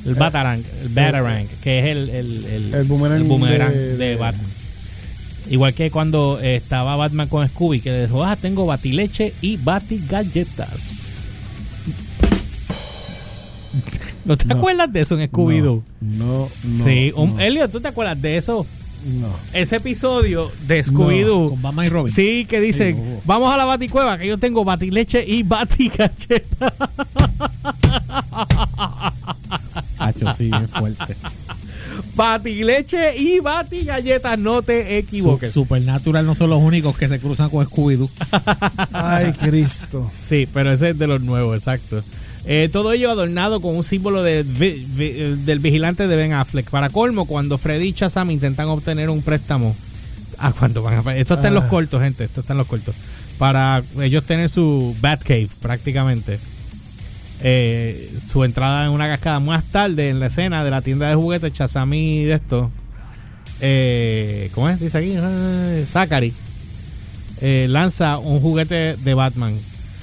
el 0.07 0.15
Batarang, 0.15 0.63
el 0.83 0.89
Batarang, 0.91 1.47
que 1.63 1.79
es 1.81 1.85
el, 1.87 2.11
el, 2.11 2.47
el, 2.47 2.75
El 3.23 3.25
boomerang 3.25 3.73
de- 3.99 4.17
Batman. 4.17 4.47
Igual 5.51 5.75
que 5.75 5.91
cuando 5.91 6.39
eh, 6.41 6.55
estaba 6.55 6.97
Batman 6.97 7.29
con 7.29 7.47
Scooby, 7.47 7.81
que 7.81 7.91
le 7.91 8.03
dijo, 8.07 8.25
ah, 8.25 8.35
tengo 8.37 8.65
batileche 8.65 9.35
y 9.43 9.59
batigalletas. 9.59 11.04
¿No 14.25 14.37
te 14.37 14.47
No. 14.47 14.57
acuerdas 14.57 14.93
de 14.93 15.01
eso 15.01 15.19
en 15.19 15.31
Scooby-Doo? 15.31 15.83
No, 16.01 16.49
no. 16.65 16.85
sí, 16.85 17.13
un, 17.17 17.35
no, 17.37 17.41
Elliot, 17.41 17.71
¿tú 17.71 17.81
te 17.81 17.89
acuerdas 17.89 18.21
de 18.21 18.37
eso? 18.37 18.67
no. 19.21 19.29
Ese 19.53 19.77
episodio 19.77 20.51
de 20.67 20.83
Scooby-Doo. 20.83 21.51
Con 21.51 21.61
Batman 21.63 21.87
y 21.87 21.89
Robin. 21.91 22.13
Sí, 22.15 22.47
que 22.49 22.59
dicen, 22.61 23.21
vamos 23.27 23.53
a 23.53 23.57
la 23.59 23.67
baticueva, 23.67 24.17
que 24.17 24.27
yo 24.27 24.39
tengo 24.39 24.65
batileche 24.65 25.23
y 25.27 25.43
batigalleta. 25.43 26.73
Hacho, 29.99 30.35
sí, 30.35 30.51
es 30.63 30.71
fuerte. 30.71 31.17
batileche 32.17 33.17
y 33.17 33.41
batigalleta, 33.41 34.37
no 34.37 34.63
te 34.63 34.99
equivoques. 34.99 35.51
Supernatural 35.53 36.25
no 36.27 36.35
son 36.35 36.51
los 36.51 36.61
únicos 36.63 36.97
que 36.97 37.09
se 37.09 37.19
cruzan 37.21 37.51
con 37.51 37.65
Scooby-Doo. 37.67 38.09
Ay, 38.93 39.33
Cristo. 39.33 40.11
Sí, 40.29 40.49
pero 40.53 40.73
ese 40.73 40.91
es 40.91 40.99
de 40.99 41.07
los 41.07 41.21
nuevos, 41.21 41.57
exacto. 41.59 42.03
Eh, 42.47 42.69
todo 42.71 42.93
ello 42.93 43.11
adornado 43.11 43.61
con 43.61 43.75
un 43.75 43.85
símbolo 43.85 44.23
de 44.23 44.43
vi- 44.43 44.85
vi- 44.87 45.13
del 45.45 45.61
vigilante 45.61 46.07
de 46.07 46.17
Ben 46.17 46.33
Affleck. 46.35 46.69
Para 46.71 46.91
colmo, 46.91 47.25
cuando 47.25 47.57
Freddy 47.59 47.89
y 47.89 47.93
Shazam 47.93 48.31
intentan 48.31 48.69
obtener 48.69 49.09
un 49.11 49.23
préstamo. 49.23 49.75
Ah, 50.39 50.53
¿cuánto 50.59 50.83
van 50.83 51.07
a 51.09 51.17
Esto 51.17 51.35
está 51.35 51.49
en 51.49 51.55
los 51.55 51.65
Ah. 51.65 51.69
cortos, 51.69 52.03
gente. 52.03 52.25
Esto 52.25 52.41
está 52.43 52.53
en 52.53 52.59
los 52.59 52.67
cortos. 52.67 52.95
Para 53.39 53.83
ellos 54.01 54.25
tener 54.25 54.49
su 54.51 54.95
Batcave, 55.01 55.49
prácticamente. 55.63 56.39
Eh, 57.41 58.13
su 58.21 58.45
entrada 58.45 58.85
en 58.87 58.91
una 58.93 59.09
cascada 59.09 59.41
más 59.41 59.65
tarde 59.65 60.09
en 60.11 60.21
la 60.21 60.27
escena 60.27 60.65
de 60.65 60.71
la 60.71 60.83
tienda 60.83 61.09
de 61.09 61.15
juguetes 61.15 61.53
Shazam 61.53 61.93
y 61.95 62.25
de 62.25 62.35
esto. 62.35 62.71
Eh, 63.61 64.51
¿Cómo 64.55 64.69
es? 64.69 64.79
Dice 64.81 64.99
aquí. 64.99 65.13
eh, 65.17 65.87
Zachary. 65.91 66.33
eh, 67.41 67.67
lanza 67.69 68.19
un 68.19 68.41
juguete 68.41 68.97
de 68.97 69.15
Batman 69.15 69.55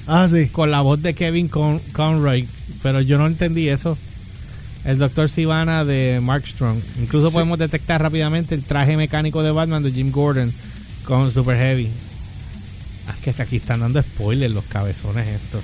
Ah, 0.06 0.26
sí. 0.28 0.48
con 0.48 0.70
la 0.70 0.80
voz 0.80 1.00
de 1.02 1.14
Kevin 1.14 1.48
Con 1.48 1.78
Conroy, 1.92 2.46
pero 2.82 3.00
yo 3.00 3.18
no 3.18 3.26
entendí 3.26 3.68
eso. 3.68 3.96
El 4.84 4.98
Dr. 4.98 5.28
Sivana 5.28 5.84
de 5.84 6.20
Mark 6.20 6.44
Strong. 6.46 6.78
Incluso 7.00 7.28
Sí. 7.28 7.34
podemos 7.34 7.58
detectar 7.58 8.02
rápidamente 8.02 8.54
el 8.56 8.64
traje 8.64 8.96
mecánico 8.96 9.42
de 9.44 9.52
Batman 9.52 9.82
de 9.84 9.92
Jim 9.92 10.10
Gordon 10.10 10.52
con 11.04 11.30
Super 11.30 11.56
Heavy. 11.56 11.88
Ah, 13.08 13.14
es 13.16 13.22
que 13.22 13.30
hasta 13.30 13.44
aquí 13.44 13.56
están 13.56 13.80
dando 13.80 14.02
spoilers 14.02 14.52
los 14.52 14.64
cabezones 14.64 15.28
estos. 15.28 15.62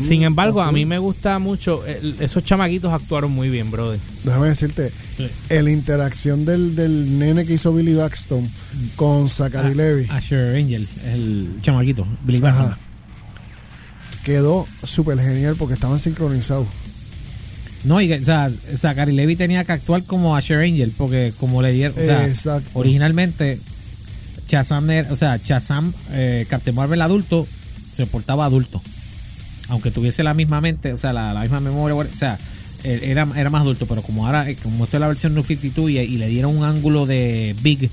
Sin 0.00 0.22
embargo, 0.22 0.62
a 0.62 0.70
mí 0.72 0.84
me 0.86 0.98
gusta 0.98 1.38
mucho. 1.38 1.84
el- 1.86 2.16
esos 2.20 2.44
chamaquitos 2.44 2.92
actuaron 2.92 3.30
muy 3.32 3.48
bien, 3.50 3.70
brother. 3.70 3.98
Déjame 4.24 4.48
decirte, 4.48 4.90
Sí. 5.16 5.28
la 5.50 5.70
interacción 5.70 6.44
del, 6.44 6.74
del 6.76 7.18
nene 7.18 7.44
que 7.46 7.54
hizo 7.54 7.72
Billy 7.72 7.94
Baxton 7.94 8.48
con 8.96 9.28
Zachary 9.28 9.70
Ah, 9.72 9.74
Levy 9.74 10.06
Asher 10.10 10.56
Angel, 10.56 10.88
el 11.06 11.48
chamaquito, 11.62 12.06
Billy 12.24 12.40
Batson. 12.40 12.66
Ajá. 12.66 12.78
quedó 14.24 14.66
súper 14.84 15.18
genial 15.20 15.54
porque 15.58 15.74
estaban 15.74 15.98
sincronizados. 15.98 16.66
No, 17.84 18.00
y 18.00 18.08
que, 18.08 18.14
o 18.20 18.24
sea, 18.24 18.50
Zachary 18.74 19.12
Levy 19.12 19.36
tenía 19.36 19.64
que 19.64 19.72
actuar 19.72 20.02
como 20.04 20.34
Asher 20.34 20.60
Angel, 20.60 20.92
porque 20.96 21.34
como 21.38 21.60
le 21.60 21.72
dieron, 21.72 21.98
o 21.98 22.02
sea, 22.02 22.26
Exacto. 22.26 22.70
originalmente 22.72 23.60
Shazam, 24.48 24.88
era- 24.88 25.12
o 25.12 25.16
sea, 25.16 25.38
Shazam, 25.44 25.92
eh, 26.12 26.46
Captain 26.48 26.74
Marvel 26.74 27.02
adulto, 27.02 27.46
se 27.92 28.06
portaba 28.06 28.46
adulto. 28.46 28.80
Aunque 29.68 29.90
tuviese 29.90 30.22
la 30.22 30.34
misma 30.34 30.60
mente, 30.60 30.92
o 30.92 30.96
sea, 30.96 31.12
la, 31.12 31.32
la 31.32 31.40
misma 31.42 31.60
memoria, 31.60 31.94
o 31.96 32.04
sea, 32.16 32.38
era, 32.82 33.26
era 33.36 33.48
más 33.50 33.62
adulto, 33.62 33.86
pero 33.86 34.02
como 34.02 34.26
ahora, 34.26 34.48
eh, 34.50 34.56
como 34.62 34.84
esto 34.84 34.96
es 34.98 35.00
la 35.00 35.08
versión 35.08 35.34
New 35.34 35.42
52 35.42 35.90
y, 35.90 35.98
y 35.98 36.16
le 36.18 36.28
dieron 36.28 36.56
un 36.56 36.64
ángulo 36.64 37.06
de 37.06 37.56
Big, 37.62 37.88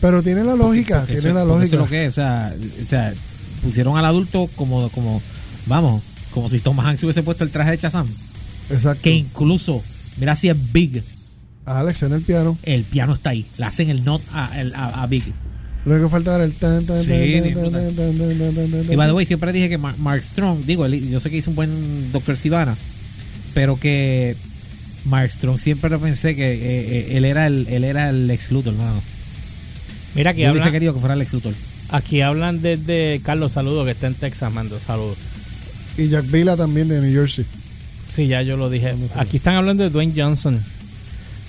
Pero 0.00 0.22
tiene 0.22 0.42
la 0.42 0.56
lógica, 0.56 1.00
porque 1.00 1.14
tiene 1.14 1.28
eso- 1.28 1.34
la 1.34 1.42
eso 1.42 1.48
lógica. 1.48 1.64
es 1.76 1.80
lo 1.80 1.86
que 1.86 2.04
es, 2.06 2.08
o 2.10 2.12
sea, 2.12 2.54
o 2.84 2.88
sea, 2.88 3.14
pusieron 3.62 3.96
al 3.98 4.04
adulto 4.06 4.48
como, 4.56 4.88
como, 4.90 5.22
vamos, 5.66 6.02
como 6.32 6.48
si 6.48 6.58
Tom 6.60 6.80
Hanks 6.80 7.02
hubiese 7.04 7.22
puesto 7.22 7.44
el 7.44 7.50
traje 7.50 7.72
de 7.72 7.76
Shazam. 7.76 8.08
Exacto. 8.70 9.02
Que 9.02 9.12
incluso, 9.12 9.82
mira 10.18 10.34
si 10.34 10.48
es 10.48 10.56
Big, 10.72 11.02
Alex 11.64 12.02
en 12.04 12.12
el 12.14 12.22
piano. 12.22 12.58
el 12.64 12.82
piano 12.84 13.12
está 13.14 13.30
ahí. 13.30 13.46
Le 13.58 13.64
hacen 13.66 13.90
el 13.90 14.04
not 14.04 14.22
a, 14.32 14.58
el- 14.60 14.74
a- 14.74 15.02
a 15.02 15.06
Big. 15.06 15.24
Lo 15.84 15.94
único 15.94 16.06
que 16.08 16.12
falta 16.12 16.34
era 16.36 16.44
el 16.44 16.52
tan, 16.52 16.84
tan, 16.86 16.98
Sí, 17.02 17.08
tan, 17.10 17.20
ni 17.42 17.52
tan, 17.52 17.64
puta. 17.64 17.78
tan, 17.78 17.96
tan, 17.96 18.16
tan, 18.18 18.38
tan, 18.38 18.54
tan, 18.54 18.70
tan, 18.84 18.92
Y 18.92 18.96
by 18.96 19.08
the 19.08 19.12
way, 19.14 19.26
siempre 19.26 19.52
dije 19.52 19.68
que 19.68 19.78
Mar- 19.78 19.98
Mark 19.98 20.22
Strong, 20.22 20.64
digo, 20.64 20.86
yo 20.86 21.18
sé 21.20 21.28
que 21.30 21.38
hizo 21.38 21.50
un 21.50 21.56
buen 21.56 22.12
Doctor 22.12 22.36
Sivana, 22.36 22.76
pero 23.54 23.78
que 23.80 24.36
Mark 25.04 25.28
Strong 25.30 25.58
siempre 25.58 25.90
lo 25.90 25.98
pensé 26.00 26.36
que 26.36 26.52
eh, 26.52 26.58
eh, 26.62 27.16
él 27.16 27.24
era 27.24 27.46
el 27.48 27.66
él 27.68 27.82
era 27.84 28.10
el 28.10 28.30
ex 28.30 28.52
Luthor, 28.52 28.74
hermano. 28.74 29.02
Mira, 30.14 30.30
aquí, 30.30 30.42
Yo 30.42 30.50
hubiese 30.52 30.64
hablan, 30.68 30.72
querido 30.72 30.94
que 30.94 31.00
fuera 31.00 31.14
el 31.14 31.22
ex 31.22 31.32
Luthor. 31.32 31.54
aquí 31.90 32.20
hablan 32.20 32.62
desde 32.62 33.20
Carlos 33.24 33.50
Saludo, 33.52 33.84
que 33.84 33.90
está 33.90 34.06
en 34.06 34.14
Texas, 34.14 34.52
mando 34.52 34.78
saludos. 34.78 35.16
Y 35.98 36.08
Jack 36.08 36.30
Vila 36.30 36.56
también 36.56 36.88
de 36.88 37.00
New 37.00 37.12
Jersey. 37.12 37.44
Sí, 38.08 38.26
ya 38.28 38.42
yo 38.42 38.56
lo 38.56 38.70
dije. 38.70 38.94
Aquí 39.16 39.38
están 39.38 39.56
hablando 39.56 39.82
de 39.82 39.90
Dwayne 39.90 40.12
Johnson. 40.16 40.62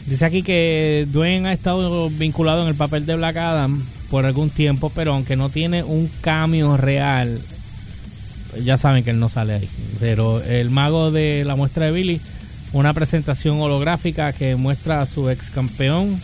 Dice 0.08 0.26
aquí 0.26 0.42
que 0.42 1.08
Dwayne 1.12 1.48
ha 1.50 1.54
estado 1.54 2.10
vinculado 2.10 2.64
en 2.64 2.70
el 2.70 2.76
papel 2.76 3.06
de 3.06 3.16
Black 3.16 3.38
Adam 3.38 3.82
por 4.14 4.28
algún 4.28 4.52
tiempo, 4.52 4.92
pero 4.94 5.16
aunque 5.16 5.36
no 5.36 5.50
tiene 5.50 5.82
un 5.82 6.08
cambio 6.22 6.78
real, 6.78 7.42
ya 8.64 8.78
saben 8.78 9.04
que 9.04 9.10
él 9.10 9.20
no 9.20 9.28
sale 9.28 9.54
ahí. 9.56 9.70
Pero 10.00 10.40
el 10.44 10.70
mago 10.70 11.10
de 11.10 11.44
la 11.44 11.56
muestra 11.56 11.86
de 11.88 11.94
Billy, 11.94 12.22
una 12.74 12.94
presentación 12.94 13.60
holográfica 13.60 14.32
que 14.32 14.56
muestra 14.56 15.02
a 15.02 15.08
su 15.08 15.32
ex 15.32 15.50
campeón 15.50 16.22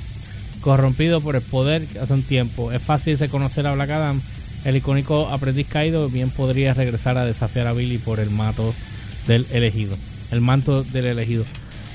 corrompido 0.61 1.19
por 1.19 1.35
el 1.35 1.41
poder 1.41 1.83
hace 1.99 2.13
un 2.13 2.21
tiempo. 2.21 2.71
Es 2.71 2.83
fácil 2.83 3.17
reconocer 3.17 3.65
a 3.65 3.73
Black 3.73 3.89
Adam. 3.89 4.21
El 4.65 4.75
icónico 4.75 5.27
aprendiz 5.29 5.65
caído 5.65 6.09
bien 6.09 6.29
podría 6.29 6.75
regresar 6.75 7.17
a 7.17 7.25
desafiar 7.25 7.65
a 7.65 7.73
Billy 7.73 7.97
por 7.97 8.19
el 8.19 8.29
mato 8.29 8.71
del 9.25 9.47
elegido. 9.49 9.97
El 10.29 10.41
manto 10.41 10.83
del 10.83 11.07
elegido. 11.07 11.43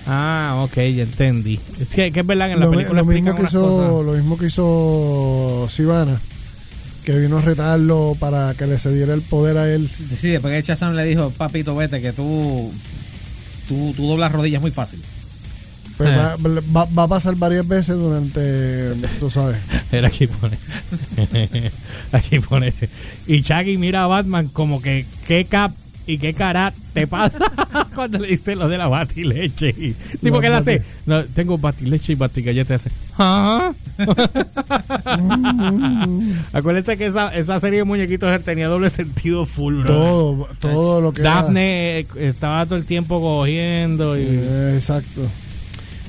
Ah, 0.07 0.61
ok, 0.65 0.75
ya 0.75 1.03
entendí. 1.05 1.59
Es 1.81 1.89
que, 1.91 2.13
que 2.13 2.21
es 2.21 2.27
verdad 2.27 2.47
que 2.49 2.53
en 2.53 2.61
la 2.61 2.67
Lo, 2.67 2.73
película 2.73 3.01
lo 3.01 3.07
mismo 3.07 3.35
que 3.35 3.43
hizo, 3.43 3.61
cosas. 3.61 4.07
lo 4.07 4.13
mismo 4.13 4.37
que 4.39 4.47
hizo 4.47 5.67
Sivana, 5.71 6.21
que 7.05 7.19
vino 7.19 7.39
a 7.39 7.43
retarlo 7.43 8.17
para 8.19 8.53
que 8.55 8.67
le 8.67 8.79
cediera 8.79 9.15
el 9.15 9.23
poder 9.23 9.57
a 9.57 9.71
él. 9.73 9.89
Sí, 9.89 10.29
después 10.29 10.53
que 10.55 10.67
Shazam 10.73 10.95
le 10.95 11.05
dijo, 11.05 11.31
papito, 11.31 11.75
vete, 11.75 12.03
que 12.03 12.13
tú, 12.13 12.71
tú, 13.69 13.93
tú 13.97 14.07
doblas 14.07 14.31
rodillas 14.33 14.61
muy 14.61 14.71
fácil. 14.73 15.01
Pues 15.97 16.11
Eh. 16.11 16.17
va, 16.17 16.37
va- 16.77 16.89
va 16.99 17.03
a 17.05 17.09
pasar 17.09 17.37
varias 17.37 17.67
veces 17.69 17.97
durante, 17.97 18.95
tú 19.21 19.31
sabes. 19.31 19.57
Era 19.93 20.09
aquí 20.09 20.27
pone. 20.27 20.59
aquí 22.13 22.41
pone 22.41 22.69
este. 22.69 22.91
Y 23.27 23.43
Chucky 23.43 23.77
mira 23.79 24.05
a 24.05 24.07
Batman 24.09 24.49
como 24.49 24.83
que 24.83 25.07
qué 25.29 25.45
cap 25.45 25.73
y 26.07 26.19
qué 26.19 26.35
cara 26.35 26.75
te 26.93 27.07
pasa 27.07 27.39
cuando 27.95 28.19
le 28.19 28.29
dice 28.29 28.57
lo 28.57 28.69
de 28.69 28.79
la 28.79 28.89
batileche. 28.89 29.71
Y- 29.71 29.95
sí, 30.21 30.31
porque 30.31 30.49
él 30.49 30.55
hace, 30.55 30.83
no, 31.07 31.25
tengo 31.25 31.59
batileche 31.59 32.13
y 32.13 32.17
batigalleta. 32.17 32.75
Hace, 32.75 32.91
¿ah? 33.19 33.73
Acuérdense 36.53 36.97
que 36.97 37.07
esa, 37.07 37.35
esa 37.35 37.61
serie 37.61 37.81
de 37.81 37.85
muñequitos 37.85 38.43
tenía 38.45 38.69
doble 38.69 38.91
sentido 38.91 39.47
full, 39.47 39.83
bro. 39.83 39.87
Todo, 39.87 40.49
todo 40.61 41.01
lo 41.01 41.13
que 41.13 41.23
Daphne 41.23 42.01
eh, 42.01 42.07
estaba 42.17 42.65
todo 42.67 42.77
el 42.77 42.85
tiempo 42.85 43.21
cogiendo 43.21 44.19
y... 44.19 44.23
Exacto. 44.75 45.29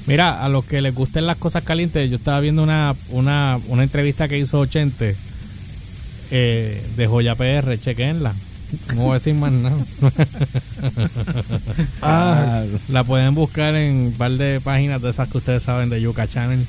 Mira, 0.08 0.44
a 0.44 0.50
los 0.50 0.66
que 0.66 0.82
les 0.82 0.94
gusten 0.94 1.26
las 1.26 1.38
cosas 1.38 1.64
calientes, 1.64 2.10
yo 2.10 2.18
estaba 2.18 2.40
viendo 2.40 2.62
una, 2.62 2.96
una, 3.10 3.60
una 3.68 3.84
entrevista 3.84 4.28
que 4.28 4.38
hizo 4.38 4.60
80 4.60 5.06
eh, 6.32 6.84
de 6.96 7.08
Joya 7.08 7.36
PR, 7.36 7.80
chequenla. 7.80 8.34
No 8.96 9.02
voy 9.04 9.12
a 9.12 9.14
decir 9.16 9.34
más 9.36 9.52
nada. 9.52 9.76
Ah, 12.02 12.64
La 12.90 13.04
pueden 13.04 13.34
buscar 13.36 13.76
en 13.76 13.96
un 14.08 14.12
par 14.14 14.32
de 14.32 14.60
páginas 14.62 15.02
de 15.02 15.10
esas 15.10 15.28
que 15.30 15.38
ustedes 15.38 15.64
saben 15.64 15.90
de 15.90 16.02
Yuka 16.02 16.28
Channel. 16.28 16.66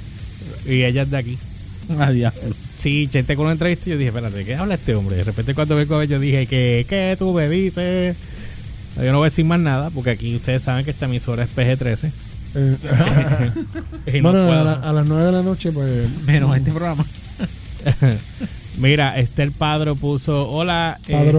Y 0.66 0.82
ella 0.84 1.02
es 1.02 1.10
de 1.10 1.16
aquí. 1.18 1.38
Ah, 1.98 2.10
diablo. 2.10 2.40
Sí, 2.78 3.08
Chente 3.08 3.36
con 3.36 3.44
una 3.46 3.52
entrevista 3.52 3.88
y 3.88 3.92
yo 3.92 3.98
dije, 3.98 4.08
espérate, 4.08 4.44
¿qué 4.44 4.54
habla 4.54 4.74
este 4.74 4.94
hombre? 4.94 5.16
De 5.16 5.24
repente 5.24 5.54
cuando 5.54 5.76
vengo 5.76 5.94
a 5.94 5.98
ver, 5.98 6.08
yo 6.08 6.18
dije, 6.20 6.46
¿qué, 6.46 6.84
¿qué 6.88 7.16
tú 7.18 7.32
me 7.32 7.48
dices? 7.48 8.16
Yo 8.96 9.12
no 9.12 9.18
voy 9.18 9.26
a 9.26 9.30
decir 9.30 9.44
más 9.44 9.60
nada 9.60 9.90
porque 9.90 10.10
aquí 10.10 10.34
ustedes 10.36 10.62
saben 10.62 10.84
que 10.84 10.90
esta 10.90 11.06
emisora 11.06 11.44
es 11.44 11.50
PG-13. 11.54 12.10
eh, 12.54 14.20
no 14.22 14.30
bueno, 14.32 14.52
a, 14.52 14.64
la- 14.64 14.72
a 14.72 14.92
las 14.92 15.06
9 15.08 15.24
de 15.24 15.32
la 15.32 15.42
noche, 15.42 15.72
pues. 15.72 16.08
Menos 16.26 16.56
este 16.56 16.70
programa. 16.70 17.04
Mira, 18.78 19.18
Esther 19.18 19.52
Padro 19.52 19.94
puso, 19.96 20.48
hola. 20.48 20.98
eh, 21.08 21.32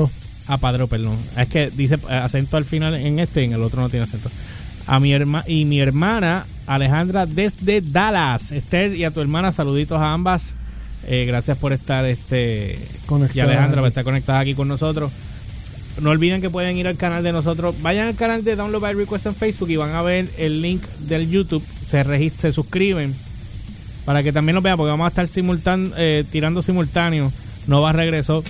Padro. 0.48 0.54
ah, 0.54 0.58
Padro, 0.58 0.88
perdón. 0.88 1.18
Es 1.38 1.48
que 1.48 1.70
dice 1.70 1.96
eh, 2.10 2.14
acento 2.14 2.58
al 2.58 2.66
final 2.66 2.96
en 2.96 3.20
este, 3.20 3.44
en 3.44 3.54
el 3.54 3.62
otro 3.62 3.82
no 3.82 3.90
tiene 3.90 4.06
acento. 4.06 4.30
A 4.86 5.00
mi 5.00 5.14
herma 5.14 5.44
y 5.48 5.66
mi 5.66 5.80
hermana 5.80 6.46
Alejandra 6.66 7.26
desde 7.26 7.82
Dallas. 7.82 8.52
Esther 8.52 8.96
y 8.96 9.04
a 9.04 9.12
tu 9.12 9.22
hermana, 9.22 9.52
saluditos 9.52 10.00
a 10.00 10.14
ambas. 10.14 10.56
Eh, 11.06 11.26
gracias 11.26 11.58
por 11.58 11.74
estar, 11.74 12.06
este, 12.06 12.80
Conectada 13.06 13.38
y 13.38 13.50
Alejandra, 13.50 13.82
por 13.82 13.88
estar 13.88 14.04
conectada 14.04 14.40
aquí 14.40 14.56
con 14.56 14.68
nosotros. 14.68 15.12
No 16.02 16.12
olviden 16.12 16.42
que 16.42 16.50
pueden 16.50 16.78
ir 16.78 16.88
al 16.88 16.98
canal 16.98 17.24
de 17.24 17.32
nosotros. 17.32 17.76
Vayan 17.82 18.08
al 18.08 18.16
canal 18.16 18.44
de 18.44 18.56
Download 18.56 18.82
by 18.82 18.94
Request 18.94 19.26
en 19.26 19.36
Facebook 19.36 19.70
y 19.70 19.78
van 19.78 19.94
a 19.94 20.02
ver 20.02 20.30
el 20.38 20.62
link 20.62 20.84
del 21.08 21.30
YouTube. 21.30 21.64
Se 21.88 22.04
registran, 22.04 22.52
se 22.52 22.52
suscriben 22.54 23.16
para 24.06 24.24
que 24.24 24.32
también 24.32 24.56
lo 24.56 24.62
vean, 24.62 24.78
porque 24.78 24.92
vamos 24.92 25.06
a 25.06 25.10
estar 25.10 25.28
simultán, 25.28 25.92
eh, 25.98 26.24
tirando 26.32 26.62
simultáneo. 26.62 27.32
Nova 27.68 27.92
regresó. 27.92 28.44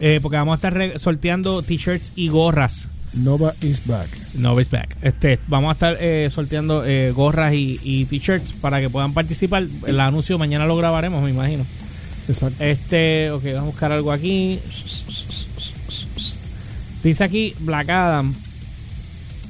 Eh, 0.00 0.18
porque 0.22 0.36
vamos 0.36 0.52
a 0.52 0.56
estar 0.56 0.74
re- 0.74 0.98
sorteando 0.98 1.62
t-shirts 1.62 2.12
y 2.16 2.28
gorras. 2.28 2.88
Nova 3.14 3.54
is 3.62 3.86
back. 3.86 4.08
Nova 4.34 4.60
is 4.60 4.68
back. 4.70 4.96
Este, 5.02 5.38
vamos 5.46 5.70
a 5.70 5.72
estar 5.74 5.96
eh, 6.00 6.28
sorteando 6.30 6.84
eh, 6.84 7.12
gorras 7.12 7.54
y, 7.54 7.78
y 7.82 8.04
t-shirts 8.06 8.52
para 8.54 8.80
que 8.80 8.90
puedan 8.90 9.12
participar. 9.14 9.64
El 9.86 10.00
anuncio 10.00 10.36
mañana 10.36 10.66
lo 10.66 10.76
grabaremos, 10.76 11.22
me 11.22 11.30
imagino. 11.30 11.64
Exacto. 12.28 12.62
Este, 12.64 13.30
ok, 13.30 13.44
vamos 13.44 13.60
a 13.60 13.64
buscar 13.66 13.92
algo 13.92 14.10
aquí. 14.10 14.58
Dice 17.02 17.22
aquí 17.24 17.54
Black 17.60 17.88
Adam. 17.90 18.34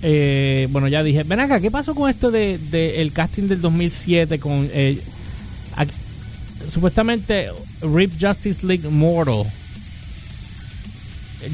Eh, 0.03 0.69
bueno, 0.71 0.89
ya 0.89 1.03
dije. 1.03 1.23
Ven 1.23 1.41
acá, 1.41 1.61
¿qué 1.61 1.71
pasó 1.71 1.95
con 1.95 2.11
esto 2.11 2.31
de, 2.31 2.59
de 2.59 3.01
el 3.01 3.13
casting 3.13 3.45
del 3.45 3.61
2007 3.63 4.39
con 4.39 4.69
eh, 4.73 5.01
aquí- 5.77 5.93
supuestamente 6.69 7.49
Rip 7.81 8.13
Justice 8.21 8.67
League 8.67 8.89
Mortal? 8.91 9.45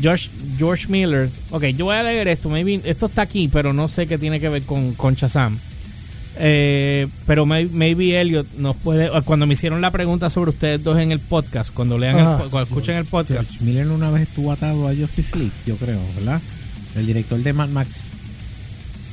George, 0.00 0.28
George 0.58 0.86
Miller. 0.88 1.28
Ok, 1.50 1.64
yo 1.76 1.86
voy 1.86 1.96
a 1.96 2.02
leer 2.02 2.28
esto. 2.28 2.48
Maybe, 2.48 2.80
esto 2.84 3.06
está 3.06 3.22
aquí, 3.22 3.48
pero 3.48 3.72
no 3.72 3.88
sé 3.88 4.06
qué 4.06 4.18
tiene 4.18 4.40
que 4.40 4.48
ver 4.48 4.62
con, 4.62 4.94
con 4.94 5.14
Shazam. 5.14 5.58
Eh, 6.42 7.06
pero 7.26 7.44
may- 7.44 7.68
maybe 7.68 8.18
Elliot 8.20 8.46
nos 8.56 8.76
puede. 8.76 9.10
Cuando 9.24 9.46
me 9.46 9.54
hicieron 9.54 9.80
la 9.80 9.90
pregunta 9.90 10.30
sobre 10.30 10.50
ustedes 10.50 10.82
dos 10.82 10.98
en 10.98 11.12
el 11.12 11.18
podcast, 11.18 11.72
cuando 11.74 11.98
lean 11.98 12.18
el 12.18 12.24
cuando 12.48 12.62
escuchen 12.62 12.96
el 12.96 13.04
podcast, 13.04 13.50
George 13.50 13.64
Miller 13.64 13.88
una 13.88 14.10
vez 14.10 14.22
estuvo 14.22 14.50
atado 14.52 14.88
a 14.88 14.94
Justice 14.94 15.36
League, 15.36 15.52
yo 15.66 15.76
creo, 15.76 15.98
¿verdad? 16.16 16.40
El 16.96 17.06
director 17.06 17.38
de 17.40 17.52
Mad 17.52 17.68
Max. 17.68 18.04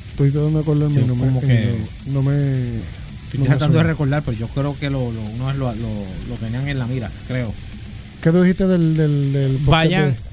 Estoy 0.10 0.31
tratando 0.31 0.60
de 0.60 0.63
acordarme. 0.63 0.96
Sí, 0.96 1.01
no, 1.05 1.15
me, 1.15 1.27
como 1.27 1.41
que- 1.41 1.63
eh, 1.69 1.75
no, 2.07 2.13
no 2.13 2.22
me. 2.24 2.38
Estoy 2.38 3.39
no 3.39 3.41
me 3.41 3.48
tratando 3.48 3.77
de 3.79 3.84
recordar, 3.84 4.24
pero 4.24 4.38
yo 4.38 4.48
creo 4.48 4.77
que 4.79 4.89
lo, 4.89 5.12
lo, 5.12 5.22
uno 5.22 5.53
lo, 5.53 5.75
lo, 5.75 5.89
lo 6.29 6.36
tenían 6.39 6.67
en 6.69 6.79
la 6.79 6.86
mira, 6.88 7.12
creo. 7.27 7.53
¿Qué 8.22 8.31
tú 8.31 8.41
dijiste 8.41 8.67
del, 8.67 8.96
del, 8.96 9.34
del 9.34 9.51
podcast 9.57 9.67
vayan. 9.69 10.15
de- 10.15 10.26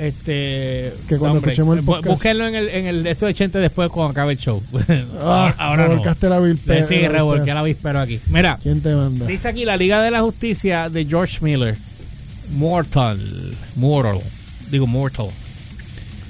Este. 0.00 0.92
Que 1.08 1.16
cuando 1.18 1.38
hombre, 1.38 1.52
escuchemos 1.52 1.76
el 1.78 1.84
podcast- 1.84 2.06
Búsquenlo 2.08 2.46
en 2.48 2.54
el, 2.54 2.68
en 2.70 2.86
el 2.86 3.06
esto 3.06 3.26
de 3.26 3.34
Chente 3.34 3.58
después 3.58 3.90
cuando 3.90 4.12
acabe 4.12 4.32
el 4.32 4.38
show. 4.38 4.62
Ah, 5.22 5.54
ahora 5.58 5.82
no. 5.84 5.88
revolcaste 5.90 6.28
la 6.28 6.40
vilpe- 6.40 6.86
Sí, 6.88 7.06
revolqué 7.06 7.52
la 7.52 7.60
avispero 7.60 8.00
aquí. 8.00 8.18
Mira, 8.28 8.58
¿Quién 8.62 8.80
te 8.80 8.94
manda? 8.94 9.26
Dice 9.26 9.48
aquí 9.48 9.64
la 9.64 9.76
Liga 9.76 10.02
de 10.02 10.10
la 10.10 10.22
Justicia 10.22 10.88
de 10.88 11.04
George 11.04 11.38
Miller. 11.42 11.76
Mortal. 12.56 13.20
Mortal. 13.76 14.20
Digo 14.70 14.86
Mortal. 14.86 15.26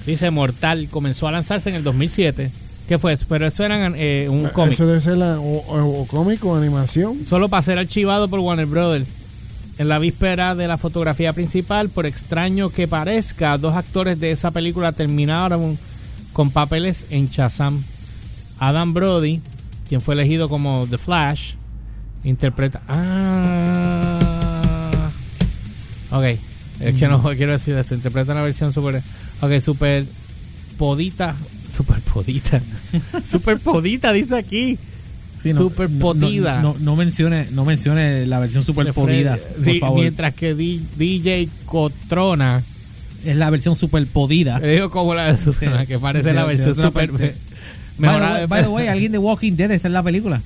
Dice 0.06 0.30
Mortal. 0.30 0.88
Comenzó 0.90 1.28
a 1.28 1.32
lanzarse 1.32 1.68
en 1.70 1.76
el 1.76 1.84
2007. 1.84 2.50
¿Qué 2.88 2.98
fue 2.98 3.12
eso? 3.12 3.24
Pero 3.28 3.46
eso 3.46 3.64
era 3.64 3.86
eh, 3.94 4.28
un 4.28 4.48
cómic. 4.48 4.72
Eso 4.74 4.86
debe 4.86 5.00
ser 5.00 5.16
la, 5.16 5.38
o, 5.38 5.58
o- 5.58 6.00
o 6.02 6.06
cómic 6.06 6.44
o 6.44 6.56
animación. 6.56 7.24
Solo 7.28 7.48
para 7.48 7.62
ser 7.62 7.78
archivado 7.78 8.28
por 8.28 8.40
Warner 8.40 8.66
Brothers. 8.66 9.06
En 9.80 9.88
la 9.88 9.98
víspera 9.98 10.54
de 10.54 10.68
la 10.68 10.76
fotografía 10.76 11.32
principal, 11.32 11.88
por 11.88 12.04
extraño 12.04 12.68
que 12.68 12.86
parezca, 12.86 13.56
dos 13.56 13.74
actores 13.74 14.20
de 14.20 14.30
esa 14.30 14.50
película 14.50 14.92
terminaron 14.92 15.78
con 16.34 16.50
papeles 16.50 17.06
en 17.08 17.30
Shazam. 17.30 17.82
Adam 18.58 18.92
Brody, 18.92 19.40
quien 19.88 20.02
fue 20.02 20.12
elegido 20.12 20.50
como 20.50 20.86
The 20.86 20.98
Flash, 20.98 21.54
interpreta. 22.24 22.82
Ah. 22.88 24.18
Ok. 26.10 26.24
Es 26.80 26.96
que 26.96 27.08
no 27.08 27.22
quiero 27.38 27.52
decir 27.52 27.74
esto. 27.74 27.94
Interpreta 27.94 28.34
la 28.34 28.42
versión 28.42 28.74
super. 28.74 29.02
Ok, 29.40 29.60
super. 29.60 30.04
Podita. 30.76 31.34
Super 31.66 32.02
podita. 32.02 32.60
super 33.26 33.58
podita, 33.58 34.12
dice 34.12 34.36
aquí. 34.36 34.78
Sí, 35.42 35.52
Super 35.54 35.88
podida. 35.88 36.60
No, 36.60 36.74
no, 36.74 36.78
no 36.80 36.96
mencione, 36.96 37.46
no 37.50 37.64
mencione 37.64 38.26
la 38.26 38.38
versión 38.38 38.62
super 38.62 38.92
podida, 38.92 39.36
Fred- 39.38 39.54
por 39.56 39.64
Sí, 39.64 39.80
favor. 39.80 40.00
mientras 40.00 40.34
que 40.34 40.54
D- 40.54 40.80
DJ 40.96 41.48
Cotrona, 41.64 42.62
Es 43.24 43.36
la 43.36 43.48
versión 43.50 43.74
super 43.76 44.06
podida. 44.06 44.58
le 44.58 44.74
digo 44.74 44.90
como 44.90 45.14
la 45.14 45.32
de 45.32 45.38
Superman, 45.42 45.86
que 45.86 45.98
parece 45.98 46.28
De- 46.28 46.34
la 46.34 46.44
versión 46.44 46.74
super. 46.74 47.10
parte. 47.10 47.12
me- 47.12 47.18
By 47.18 47.32
the, 47.32 48.18
mejorada. 48.18 48.34
way, 48.38 48.46
by 48.46 48.62
the 48.62 48.68
way, 48.68 48.88
alguien 48.88 49.12
de 49.12 49.18
Walking 49.18 49.52
Dead 49.56 49.70
está 49.70 49.88
en 49.88 49.94
la 49.94 50.02
película. 50.02 50.40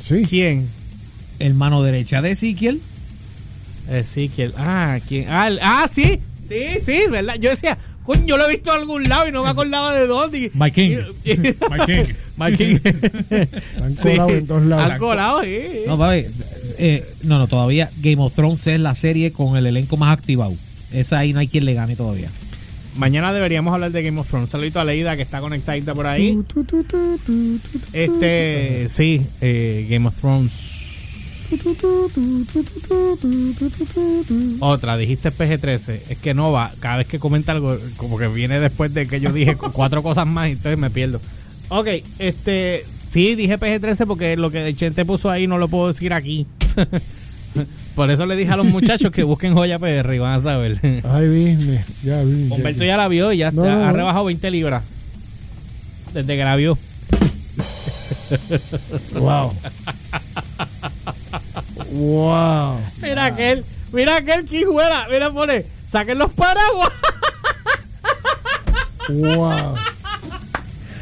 Sí. 0.00 0.24
¿Quién? 0.28 0.68
El 1.38 1.54
mano 1.54 1.82
derecha 1.82 2.20
de 2.22 2.30
Ezekiel. 2.32 2.80
Ezequiel. 3.90 4.52
Ah, 4.56 4.98
¿quién? 5.06 5.26
Ah, 5.28 5.48
ah, 5.62 5.88
sí. 5.90 6.20
Sí, 6.48 6.62
sí, 6.84 6.98
¿verdad? 7.10 7.34
Yo 7.40 7.50
decía, 7.50 7.76
coño, 8.02 8.24
yo 8.26 8.36
lo 8.38 8.46
he 8.46 8.50
visto 8.50 8.70
en 8.74 8.80
algún 8.80 9.08
lado 9.08 9.28
y 9.28 9.32
no 9.32 9.42
me 9.44 9.50
acordaba 9.50 9.94
de 9.94 10.06
dónde. 10.06 10.50
Mike 10.54 10.72
King. 10.74 10.96
Y- 11.24 11.36
Mike 11.70 11.86
King. 12.04 12.14
Marquín. 12.38 12.80
Han 13.82 13.94
colado 13.96 14.30
en 14.30 14.46
dos 14.46 14.64
lados. 14.64 14.92
Han 14.92 14.98
colado, 14.98 15.42
sí. 15.42 15.58
No, 15.86 16.12
eh, 16.12 17.04
no, 17.24 17.38
no, 17.38 17.48
todavía 17.48 17.90
Game 18.00 18.22
of 18.22 18.34
Thrones 18.34 18.66
es 18.68 18.80
la 18.80 18.94
serie 18.94 19.32
con 19.32 19.56
el 19.56 19.66
elenco 19.66 19.96
más 19.96 20.16
activado. 20.16 20.54
Esa 20.92 21.18
ahí 21.18 21.32
no 21.32 21.40
hay 21.40 21.48
quien 21.48 21.64
le 21.64 21.74
gane 21.74 21.96
todavía. 21.96 22.30
Mañana 22.96 23.32
deberíamos 23.32 23.74
hablar 23.74 23.90
de 23.90 24.02
Game 24.02 24.20
of 24.20 24.28
Thrones. 24.28 24.50
Saludito 24.50 24.80
a 24.80 24.84
Leida 24.84 25.16
que 25.16 25.22
está 25.22 25.40
conectadita 25.40 25.94
por 25.94 26.06
ahí. 26.06 26.38
Este, 27.92 28.86
sí, 28.88 29.26
eh, 29.40 29.86
Game 29.90 30.06
of 30.08 30.16
Thrones. 30.16 30.78
Otra, 34.60 34.96
dijiste 34.96 35.32
PG-13. 35.32 36.00
Es 36.08 36.18
que 36.18 36.34
no 36.34 36.52
va. 36.52 36.72
Cada 36.80 36.98
vez 36.98 37.06
que 37.06 37.18
comenta 37.18 37.52
algo, 37.52 37.76
como 37.96 38.18
que 38.18 38.28
viene 38.28 38.60
después 38.60 38.92
de 38.94 39.06
que 39.06 39.20
yo 39.20 39.32
dije 39.32 39.56
cuatro 39.56 40.02
cosas 40.02 40.26
más, 40.26 40.48
y 40.48 40.52
entonces 40.52 40.78
me 40.78 40.90
pierdo. 40.90 41.20
Ok, 41.68 41.88
este. 42.18 42.84
Sí, 43.10 43.34
dije 43.34 43.58
PG-13 43.58 44.06
porque 44.06 44.36
lo 44.36 44.50
que 44.50 44.74
Chente 44.76 45.04
puso 45.04 45.30
ahí 45.30 45.46
no 45.46 45.56
lo 45.58 45.68
puedo 45.68 45.88
decir 45.88 46.12
aquí. 46.12 46.46
Por 47.94 48.10
eso 48.10 48.26
le 48.26 48.36
dije 48.36 48.52
a 48.52 48.56
los 48.56 48.66
muchachos 48.66 49.10
que 49.10 49.22
busquen 49.24 49.54
Joya 49.54 49.78
PR 49.78 50.14
y 50.14 50.18
van 50.18 50.38
a 50.38 50.42
saber. 50.42 50.78
Ay, 51.04 51.26
business. 51.28 51.84
Ya, 52.04 52.22
vi. 52.22 52.48
Humberto 52.50 52.84
ya 52.84 52.96
la 52.96 53.08
vio 53.08 53.32
y 53.32 53.38
ya 53.38 53.50
No, 53.50 53.64
está- 53.64 53.76
no, 53.76 53.84
ha 53.86 53.92
rebajado 53.92 54.26
20 54.26 54.50
libras. 54.50 54.82
Desde 56.14 56.36
que 56.36 56.44
la 56.44 56.56
vio. 56.56 56.78
Wow. 59.14 59.52
wow. 61.92 62.78
Mira 63.00 63.24
aquel, 63.26 63.64
mira 63.92 64.16
aquel 64.16 64.44
que 64.44 64.60
hijuela. 64.60 65.06
Mira, 65.10 65.30
pone, 65.32 65.64
saquen 65.90 66.18
los 66.18 66.30
paraguas. 66.32 66.90
Wow. 69.08 69.74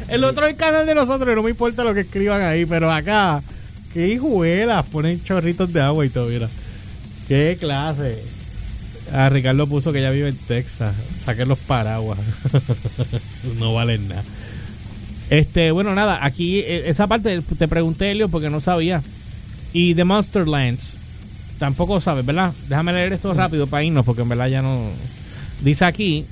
El 0.07 0.23
otro 0.23 0.45
es 0.45 0.53
el 0.53 0.57
canal 0.57 0.85
de 0.85 0.95
nosotros, 0.95 1.31
y 1.31 1.35
no 1.35 1.43
me 1.43 1.49
importa 1.49 1.83
lo 1.83 1.93
que 1.93 2.01
escriban 2.01 2.41
ahí, 2.41 2.65
pero 2.65 2.91
acá, 2.91 3.41
qué 3.93 4.07
hijuelas, 4.07 4.85
ponen 4.87 5.23
chorritos 5.23 5.71
de 5.73 5.81
agua 5.81 6.05
y 6.05 6.09
todo, 6.09 6.27
mira. 6.27 6.47
Qué 7.27 7.57
clase. 7.59 8.23
Ah, 9.11 9.29
Ricardo 9.29 9.67
puso 9.67 9.91
que 9.91 10.01
ya 10.01 10.11
vive 10.11 10.29
en 10.29 10.37
Texas. 10.37 10.95
Saquen 11.23 11.49
los 11.49 11.59
paraguas. 11.59 12.19
no 13.59 13.73
valen 13.73 14.07
nada. 14.07 14.23
Este, 15.29 15.71
bueno, 15.71 15.93
nada, 15.93 16.23
aquí 16.25 16.59
eh, 16.59 16.83
esa 16.87 17.07
parte 17.07 17.41
te 17.41 17.67
pregunté, 17.67 18.11
Elio, 18.11 18.29
porque 18.29 18.49
no 18.49 18.61
sabía. 18.61 19.01
Y 19.73 19.93
de 19.93 20.05
Monsterlands, 20.05 20.95
tampoco 21.59 21.99
sabes, 21.99 22.25
¿verdad? 22.25 22.53
Déjame 22.69 22.93
leer 22.93 23.11
esto 23.11 23.33
rápido 23.33 23.67
para 23.67 23.83
irnos, 23.83 24.05
porque 24.05 24.21
en 24.21 24.29
verdad 24.29 24.47
ya 24.47 24.61
no. 24.61 24.89
Dice 25.61 25.83
aquí 25.83 26.25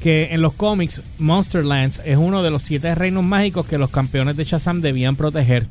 que 0.00 0.28
en 0.32 0.42
los 0.42 0.52
cómics 0.54 1.02
Monsterlands 1.18 2.00
es 2.04 2.16
uno 2.16 2.42
de 2.42 2.50
los 2.50 2.62
siete 2.62 2.94
reinos 2.94 3.24
mágicos 3.24 3.66
que 3.66 3.78
los 3.78 3.90
campeones 3.90 4.36
de 4.36 4.44
Shazam 4.44 4.80
debían 4.80 5.16
proteger 5.16 5.66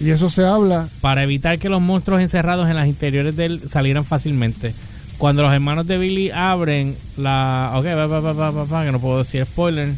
Y 0.00 0.10
eso 0.10 0.28
se 0.28 0.44
habla. 0.44 0.88
para 1.00 1.22
evitar 1.22 1.58
que 1.58 1.68
los 1.68 1.80
monstruos 1.80 2.20
encerrados 2.20 2.68
en 2.68 2.76
las 2.76 2.88
interiores 2.88 3.36
de 3.36 3.46
él 3.46 3.60
salieran 3.68 4.04
fácilmente. 4.04 4.74
Cuando 5.18 5.42
los 5.42 5.52
hermanos 5.52 5.86
de 5.86 5.98
Billy 5.98 6.30
abren 6.32 6.96
la... 7.16 7.72
Ok, 7.76 7.86
va, 7.86 8.06
va, 8.06 8.32
va, 8.32 8.50
va, 8.50 8.84
que 8.84 8.92
no 8.92 8.98
puedo 8.98 9.18
decir 9.18 9.44
spoiler. 9.46 9.90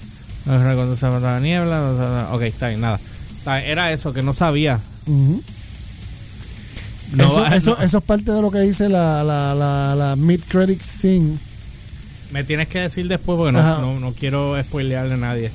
No 0.45 0.59
sé 0.59 0.77
Cuando 0.77 0.97
se 0.97 1.09
la 1.09 1.41
niebla. 1.41 2.29
Ok, 2.33 2.43
está 2.43 2.69
bien, 2.69 2.83
nada. 2.83 3.01
Era 3.65 3.93
eso, 3.93 4.13
que 4.13 4.23
no 4.23 4.35
sabía. 4.35 4.81
No, 5.07 5.41
eso, 7.27 7.47
eso, 7.47 7.79
eso 7.81 7.99
es 7.99 8.05
parte 8.05 8.33
de 8.33 8.43
lo 8.43 8.51
que 8.51 8.61
dice 8.61 8.89
la, 8.89 9.25
la, 9.25 9.55
la, 9.55 9.95
la 9.97 10.17
mid-credit 10.17 10.81
scene. 10.81 11.39
Me 12.31 12.45
tienes 12.45 12.69
que 12.69 12.81
decir 12.81 13.09
después 13.09 13.37
porque 13.39 13.53
no, 13.53 13.81
no, 13.81 14.01
no 14.01 14.13
quiero 14.13 14.61
spoilearle 14.63 15.15
a 15.15 15.19
nadie. 15.19 15.51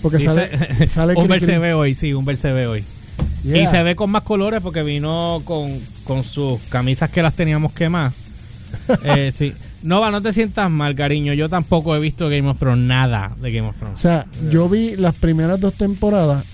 Porque 0.00 0.18
Dice- 0.18 0.26
sale, 0.34 0.86
sale 0.86 1.14
un 1.14 1.28
Cri- 1.28 1.40
se 1.40 1.58
ve 1.58 1.74
hoy, 1.74 1.94
sí, 1.94 2.12
un 2.14 2.36
se 2.36 2.52
ve 2.52 2.66
hoy. 2.66 2.84
Yeah. 3.44 3.58
Y 3.62 3.66
se 3.66 3.82
ve 3.82 3.96
con 3.96 4.10
más 4.10 4.22
colores 4.22 4.60
porque 4.60 4.82
vino 4.82 5.42
con, 5.44 5.80
con 6.04 6.22
sus 6.24 6.60
camisas 6.68 7.10
que 7.10 7.22
las 7.22 7.34
teníamos 7.34 7.72
quemadas. 7.72 8.12
eh, 9.04 9.32
sí. 9.34 9.52
Nova, 9.82 10.12
no 10.12 10.22
te 10.22 10.32
sientas 10.32 10.70
mal, 10.70 10.94
cariño. 10.94 11.32
Yo 11.34 11.48
tampoco 11.48 11.96
he 11.96 11.98
visto 11.98 12.28
Game 12.28 12.48
of 12.48 12.58
Thrones, 12.58 12.84
nada 12.84 13.34
de 13.40 13.50
Game 13.50 13.68
of 13.68 13.76
O 13.76 13.78
Thrones. 13.80 13.98
sea, 13.98 14.26
yo 14.50 14.68
vi 14.68 14.94
las 14.96 15.14
primeras 15.16 15.58
dos 15.60 15.74
temporadas 15.74 16.44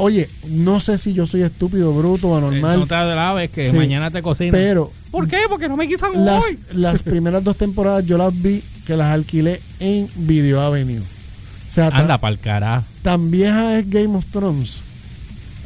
Oye, 0.00 0.28
no 0.48 0.78
sé 0.78 0.96
si 0.96 1.12
yo 1.12 1.26
soy 1.26 1.42
estúpido, 1.42 1.92
bruto 1.92 2.28
o 2.28 2.36
anormal, 2.38 2.78
No 2.78 2.86
te 2.86 2.94
alabes 2.94 3.50
que 3.50 3.68
Sí. 3.70 3.76
mañana 3.76 4.12
te 4.12 4.22
cocinan. 4.22 4.52
pero 4.52 4.92
¿Por 5.10 5.26
qué? 5.26 5.38
Porque 5.48 5.68
no 5.68 5.76
me 5.76 5.88
quisan 5.88 6.24
las, 6.24 6.44
hoy. 6.44 6.56
las 6.72 7.02
primeras 7.02 7.42
dos 7.42 7.56
temporadas 7.56 8.06
yo 8.06 8.16
las 8.16 8.32
vi 8.40 8.62
que 8.86 8.96
las 8.96 9.08
alquilé 9.08 9.60
en 9.80 10.08
Video 10.14 10.60
Avenue. 10.60 11.00
O 11.00 11.70
sea, 11.70 11.88
Anda 11.88 12.16
pa'l 12.18 12.38
carajo. 12.38 12.84
tan 13.02 13.28
vieja 13.30 13.78
es 13.78 13.90
Game 13.90 14.16
of 14.16 14.24
Thrones. 14.26 14.82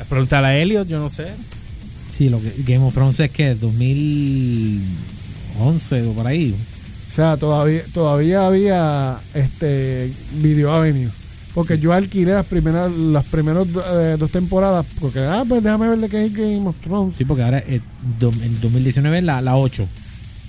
Pregúntale 0.08 0.46
a 0.48 0.56
Elliot, 0.58 0.88
yo 0.88 0.98
no 0.98 1.10
sé. 1.10 1.26
Sí, 2.10 2.28
lo 2.30 2.40
que 2.40 2.54
Game 2.64 2.84
of 2.86 2.94
Thrones 2.94 3.20
es 3.20 3.30
que 3.30 3.54
2011 3.54 6.02
o 6.08 6.12
por 6.12 6.26
ahí. 6.26 6.54
O 7.10 7.14
sea, 7.14 7.36
todavía, 7.36 7.82
todavía 7.92 8.46
había 8.46 9.18
este 9.34 10.10
Video 10.40 10.72
Avenue. 10.72 11.10
Porque 11.54 11.78
yo 11.78 11.92
alquilé 11.92 12.32
las 12.32 12.46
primeras 12.46 12.90
las 12.90 13.24
primeras 13.24 13.66
eh, 13.92 14.16
dos 14.18 14.30
temporadas. 14.30 14.86
Porque, 15.00 15.20
ah, 15.20 15.44
pues 15.46 15.62
déjame 15.62 15.88
ver 15.88 15.98
de 15.98 16.08
qué 16.08 16.24
es 16.26 16.32
Game 16.32 16.66
of 16.66 16.76
Thrones. 16.82 17.14
Sí, 17.14 17.24
porque 17.26 17.42
ahora 17.42 17.58
eh, 17.58 17.80
do- 18.18 18.30
en 18.42 18.60
2019 18.60 19.18
es 19.18 19.24
la, 19.24 19.40
la 19.42 19.56
8. 19.56 19.82
O 19.82 19.86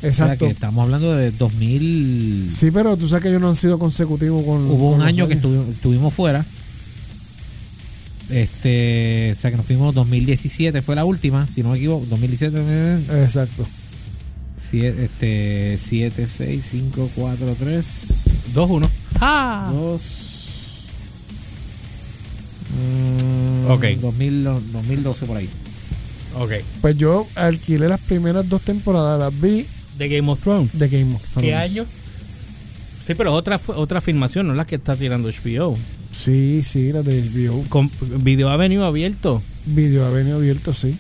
sea 0.01 0.09
Exacto. 0.09 0.45
que 0.45 0.51
estamos 0.51 0.83
hablando 0.83 1.13
de 1.15 1.31
2000. 1.31 2.49
Sí, 2.51 2.71
pero 2.71 2.95
tú 2.97 3.07
sabes 3.07 3.23
que 3.23 3.29
ellos 3.29 3.41
no 3.41 3.49
han 3.49 3.55
sido 3.55 3.77
consecutivos 3.79 4.43
con. 4.43 4.65
Hubo 4.69 4.91
con 4.91 5.01
un 5.01 5.05
año 5.05 5.27
que 5.27 5.39
estuvi- 5.41 5.69
estuvimos 5.71 6.13
fuera. 6.13 6.45
Este, 8.29 9.29
o 9.33 9.35
sea 9.35 9.51
que 9.51 9.57
nos 9.57 9.65
fuimos 9.65 9.93
2017 9.93 10.81
fue 10.81 10.95
la 10.95 11.03
última, 11.05 11.45
si 11.47 11.61
no 11.61 11.69
me 11.71 11.77
equivoco, 11.77 12.05
2017 12.09 12.57
eh, 12.57 13.23
Exacto. 13.25 13.65
siete, 14.55 15.05
este 15.05 15.77
7 15.77 16.27
6 16.27 16.65
5 16.71 17.09
4 17.15 17.55
3 17.59 18.51
2-1. 18.55 18.89
¡Ah! 19.19 19.69
2 19.73 20.29
Ok. 23.69 23.86
2000, 24.01 24.43
2012 24.43 25.25
por 25.25 25.38
ahí. 25.38 25.49
Ok. 26.39 26.51
Pues 26.81 26.97
yo 26.97 27.27
alquilé 27.36 27.88
las 27.88 27.99
primeras 28.01 28.47
dos 28.49 28.62
temporadas, 28.62 29.19
las 29.19 29.39
vi 29.41 29.65
De 29.97 30.09
Game 30.09 30.29
of 30.31 30.39
Thrones. 30.41 30.71
de 30.77 30.88
Game 30.89 31.15
of 31.15 31.21
Thrones. 31.21 31.49
¿Qué 31.49 31.55
año? 31.55 31.86
Sí, 33.05 33.13
pero 33.15 33.33
otra 33.33 33.59
otra 33.67 34.01
filmación, 34.01 34.47
no 34.47 34.53
la 34.53 34.65
que 34.65 34.75
está 34.75 34.95
tirando 34.95 35.29
HBO. 35.29 35.77
Sí, 36.12 36.62
sí, 36.63 36.91
las 36.91 37.03
de 37.05 37.21
HBO. 37.21 37.63
Con 37.69 37.89
Video 38.19 38.49
Avenue 38.49 38.83
abierto. 38.86 39.41
Video 39.65 40.05
Avenue 40.05 40.33
abierto, 40.33 40.73
sí. 40.73 40.95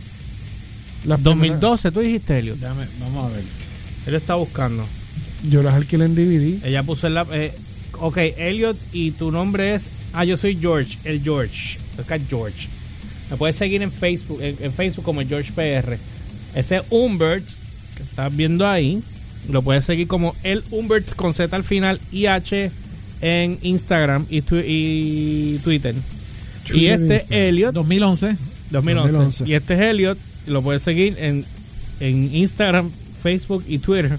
Las 1.05 1.19
primeras- 1.19 1.59
2012, 1.61 1.91
tú 1.91 1.99
dijiste, 2.01 2.39
Elliot. 2.39 2.57
Déjame, 2.59 2.85
vamos 2.99 3.25
a 3.31 3.35
ver. 3.35 3.43
Él 4.05 4.15
está 4.15 4.35
buscando. 4.35 4.85
Yo 5.49 5.63
las 5.63 5.73
alquilé 5.75 6.05
en 6.05 6.15
DVD. 6.15 6.65
Ella 6.67 6.83
puso 6.83 7.07
en 7.07 7.13
la. 7.15 7.25
Eh, 7.31 7.53
ok, 7.99 8.17
Elliot, 8.37 8.77
y 8.91 9.11
tu 9.11 9.31
nombre 9.31 9.75
es. 9.75 9.85
Ah, 10.13 10.23
yo 10.25 10.37
soy 10.37 10.57
George, 10.59 10.97
el 11.03 11.21
George. 11.23 11.77
Acá 11.99 12.17
George. 12.29 12.67
Me 13.31 13.37
puedes 13.37 13.55
seguir 13.55 13.81
en 13.81 13.91
Facebook, 13.91 14.41
en, 14.41 14.55
en 14.59 14.71
Facebook 14.73 15.03
como 15.05 15.21
George 15.21 15.51
PR. 15.53 15.97
Ese 16.55 16.77
es 16.77 16.83
Umberts, 16.91 17.57
que 17.97 18.03
estás 18.03 18.35
viendo 18.35 18.67
ahí. 18.67 19.01
Lo 19.49 19.61
puedes 19.61 19.83
seguir 19.85 20.07
como 20.07 20.35
el 20.43 20.63
Umberts 20.71 21.15
con 21.15 21.33
Z 21.33 21.53
al 21.55 21.63
final 21.63 21.99
y 22.11 22.27
H 22.27 22.71
en 23.21 23.57
Instagram 23.61 24.25
y, 24.29 24.41
tu- 24.41 24.61
y 24.63 25.59
Twitter. 25.63 25.95
y 26.73 26.85
este 26.85 27.15
Instagram. 27.15 27.39
Elliot 27.47 27.73
2011. 27.73 28.37
2011. 28.71 29.11
2011. 29.11 29.43
Y 29.47 29.53
este 29.55 29.73
es 29.73 29.79
Elliot. 29.81 30.17
Lo 30.47 30.61
puedes 30.61 30.81
seguir 30.81 31.15
en, 31.19 31.45
en 31.99 32.35
Instagram, 32.35 32.91
Facebook 33.21 33.63
y 33.67 33.79
Twitter. 33.79 34.17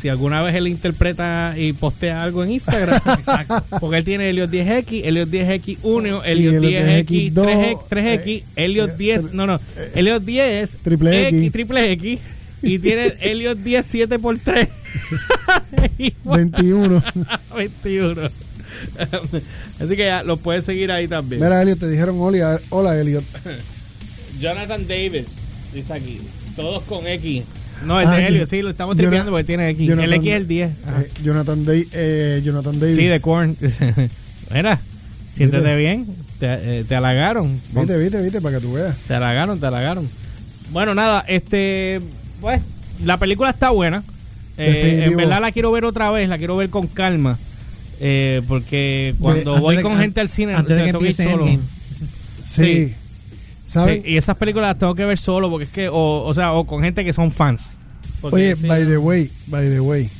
Si 0.00 0.08
alguna 0.08 0.40
vez 0.40 0.54
él 0.54 0.66
interpreta 0.66 1.54
y 1.58 1.74
postea 1.74 2.22
algo 2.22 2.42
en 2.42 2.52
Instagram. 2.52 3.00
Exacto. 3.18 3.62
Porque 3.80 3.98
él 3.98 4.04
tiene 4.04 4.30
Elliot 4.30 4.50
10X, 4.50 5.02
Elliot 5.04 5.28
10X1, 5.28 6.22
Elliot 6.24 6.54
Elliot 6.54 6.64
10X, 6.64 7.32
10X2, 7.34 7.34
3X, 7.34 7.88
3X, 7.90 8.26
eh, 8.26 8.44
Elliot 8.56 8.90
eh, 8.90 8.94
10, 8.96 9.34
no, 9.34 9.46
no, 9.46 9.60
Elliot 9.94 10.24
10, 10.24 10.78
Triple 10.82 11.28
X. 11.28 11.52
triple 11.52 11.92
X. 11.92 12.18
Y 12.62 12.78
tiene 12.78 13.14
Elliot 13.20 13.58
10 13.58 13.86
7 13.86 14.18
por 14.18 14.38
3 14.38 14.68
21. 16.24 17.02
21. 17.56 18.22
Así 19.80 19.96
que 19.96 20.04
ya 20.04 20.22
lo 20.22 20.36
puedes 20.36 20.64
seguir 20.64 20.92
ahí 20.92 21.08
también. 21.08 21.42
Mira, 21.42 21.60
Elliot, 21.60 21.78
te 21.78 21.88
dijeron 21.88 22.16
hola, 22.20 22.60
hola 22.70 22.98
Elliot. 22.98 23.24
Jonathan 24.38 24.86
Davis, 24.88 25.38
dice 25.74 25.92
aquí. 25.92 26.20
Todos 26.56 26.82
con 26.84 27.06
X. 27.06 27.44
No, 27.86 28.00
el 28.00 28.06
Ah, 28.06 28.16
de 28.16 28.26
Helio, 28.26 28.40
Jon- 28.40 28.48
sí, 28.50 28.62
lo 28.62 28.70
estamos 28.70 28.96
tripeando 28.96 29.30
porque 29.30 29.44
tiene 29.44 29.68
X. 29.70 29.88
Jonathan- 29.88 30.04
el 30.04 30.12
X 30.14 30.28
es 30.30 30.36
el 30.36 30.46
10. 30.46 30.70
Ajá. 30.86 31.00
Eh, 31.02 31.10
Jonathan, 31.22 31.64
Day, 31.64 31.88
eh, 31.92 32.42
Jonathan 32.44 32.78
Davis. 32.80 32.96
Sí, 32.96 33.04
de 33.04 33.20
Korn. 33.20 33.56
Mira, 34.52 34.80
siéntete 35.32 35.62
¿Viste? 35.62 35.76
bien. 35.76 36.06
Te, 36.38 36.80
eh, 36.80 36.84
te 36.84 36.94
halagaron. 36.96 37.60
Viste, 37.72 37.96
viste, 37.98 38.22
viste, 38.22 38.40
para 38.40 38.56
que 38.58 38.62
tú 38.66 38.72
veas. 38.74 38.96
Te 39.06 39.14
halagaron, 39.14 39.58
te 39.60 39.66
halagaron. 39.66 40.08
Bueno, 40.72 40.94
nada, 40.94 41.24
este. 41.28 42.00
Pues, 42.40 42.60
la 43.04 43.18
película 43.18 43.50
está 43.50 43.70
buena. 43.70 44.02
Eh, 44.58 45.04
en 45.06 45.16
verdad 45.16 45.40
la 45.40 45.52
quiero 45.52 45.72
ver 45.72 45.84
otra 45.86 46.10
vez, 46.10 46.28
la 46.28 46.36
quiero 46.38 46.56
ver 46.56 46.68
con 46.70 46.86
calma. 46.86 47.38
Eh, 47.98 48.42
porque 48.48 49.14
cuando 49.20 49.58
voy 49.58 49.76
de- 49.76 49.82
con 49.82 49.98
gente 49.98 50.20
al 50.20 50.28
cine, 50.28 50.54
antes 50.54 50.76
de 50.76 50.92
te 50.92 50.98
que 50.98 51.12
solo. 51.12 51.46
Sí. 52.44 52.94
¿Saben? 53.70 54.02
Sí, 54.02 54.08
y 54.10 54.16
esas 54.16 54.36
películas 54.36 54.70
las 54.70 54.78
tengo 54.78 54.94
que 54.94 55.04
ver 55.04 55.16
solo 55.18 55.48
porque 55.50 55.64
es 55.64 55.70
que, 55.70 55.88
o, 55.88 56.24
o 56.24 56.34
sea, 56.34 56.52
o 56.54 56.66
con 56.66 56.82
gente 56.82 57.04
que 57.04 57.12
son 57.12 57.30
fans. 57.30 57.70
Porque 58.20 58.36
Oye, 58.36 58.56
sí, 58.56 58.66
by 58.66 58.84
the 58.86 58.98
way, 58.98 59.30
by 59.46 59.68
the 59.68 59.80
way, 59.80 60.10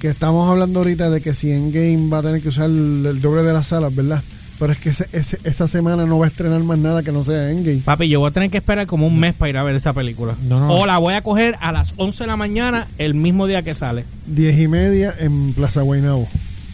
que 0.00 0.08
estamos 0.08 0.50
hablando 0.50 0.80
ahorita 0.80 1.10
de 1.10 1.20
que 1.20 1.34
si 1.34 1.50
Endgame 1.52 2.08
va 2.10 2.18
a 2.18 2.22
tener 2.22 2.40
que 2.42 2.48
usar 2.48 2.64
el, 2.66 3.04
el 3.06 3.20
doble 3.20 3.42
de 3.42 3.52
las 3.52 3.66
salas, 3.68 3.94
¿verdad? 3.94 4.22
Pero 4.58 4.72
es 4.72 4.78
que 4.80 4.88
ese- 4.88 5.06
ese- 5.12 5.38
esa 5.44 5.68
semana 5.68 6.04
no 6.04 6.18
va 6.18 6.24
a 6.24 6.28
estrenar 6.28 6.60
más 6.64 6.78
nada 6.78 7.02
que 7.04 7.12
no 7.12 7.22
sea 7.22 7.50
Endgame. 7.50 7.78
Papi, 7.84 8.08
yo 8.08 8.18
voy 8.20 8.30
a 8.30 8.32
tener 8.32 8.50
que 8.50 8.56
esperar 8.58 8.86
como 8.88 9.06
un 9.06 9.20
mes 9.20 9.34
para 9.34 9.50
ir 9.50 9.56
a 9.58 9.62
ver 9.62 9.76
esa 9.76 9.92
película. 9.92 10.34
No, 10.48 10.58
no. 10.58 10.72
O 10.74 10.86
la 10.86 10.98
voy 10.98 11.14
a 11.14 11.20
coger 11.22 11.56
a 11.60 11.70
las 11.70 11.92
11 11.96 12.24
de 12.24 12.26
la 12.28 12.36
mañana 12.36 12.88
el 12.98 13.14
mismo 13.14 13.46
día 13.46 13.62
que 13.62 13.72
sale. 13.74 14.04
Diez 14.26 14.58
y 14.58 14.66
media 14.66 15.14
en 15.20 15.52
Plaza 15.52 15.82
Guaynabo. 15.82 16.26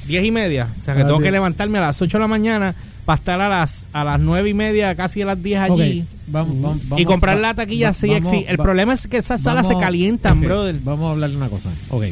10 0.07 0.25
y 0.25 0.31
media. 0.31 0.69
O 0.81 0.85
sea 0.85 0.95
que 0.95 1.03
tengo 1.05 1.19
que 1.19 1.25
10. 1.25 1.33
levantarme 1.35 1.77
a 1.79 1.83
las 1.83 2.01
8 2.01 2.17
de 2.19 2.23
la 2.23 2.29
mañana 2.29 2.75
para 3.05 3.17
estar 3.19 3.41
a 3.41 3.49
las, 3.49 3.89
a 3.93 4.03
las 4.05 4.19
9 4.21 4.49
y 4.51 4.55
media, 4.55 4.95
casi 4.95 5.23
a 5.23 5.27
las 5.27 5.43
10 5.43 5.61
allí. 5.61 6.05
Vamos, 6.27 6.61
vamos, 6.61 6.83
y 6.85 6.89
vamos- 6.89 7.05
comprar 7.07 7.39
la 7.39 7.55
taquilla 7.55 7.89
va- 7.89 7.93
sí, 7.95 8.09
sí. 8.25 8.45
El 8.49 8.59
va- 8.59 8.65
problema 8.65 8.95
es 8.95 9.07
que 9.07 9.19
esas 9.19 9.43
salas 9.43 9.67
se 9.69 9.77
calientan, 9.79 10.41
brother. 10.41 10.77
Vamos 10.83 11.07
a 11.07 11.11
hablarle 11.13 11.37
una 11.37 11.49
cosa. 11.49 11.71
Ok. 11.91 12.05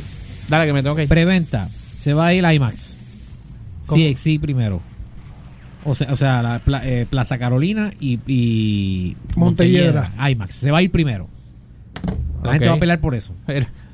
Dale, 0.49 0.67
que 0.67 0.73
me 0.73 0.83
tengo 0.83 0.95
que 0.97 1.05
ir. 1.05 1.09
Preventa. 1.09 1.69
Se 1.97 2.13
va 2.15 2.27
a 2.27 2.35
ir 2.35 2.45
IMAX. 2.45 2.97
¿Cómo? 3.87 4.03
CXC 4.03 4.39
primero. 4.41 4.81
O 5.85 5.95
sea, 5.95 6.13
o 6.13 6.17
sea 6.17 6.43
la 6.43 6.59
pla- 6.61 6.83
eh, 6.85 7.07
Plaza 7.09 7.39
Carolina 7.39 7.93
y, 7.99 8.21
y 8.27 9.17
Montelledra. 9.37 10.11
IMAX. 10.31 10.55
Se 10.55 10.71
va 10.71 10.79
a 10.79 10.83
ir 10.83 10.91
primero. 10.91 11.29
La 12.43 12.53
gente 12.53 12.69
va 12.69 12.75
a 12.75 12.79
pelear 12.81 13.01
por 13.01 13.15
eso. 13.15 13.35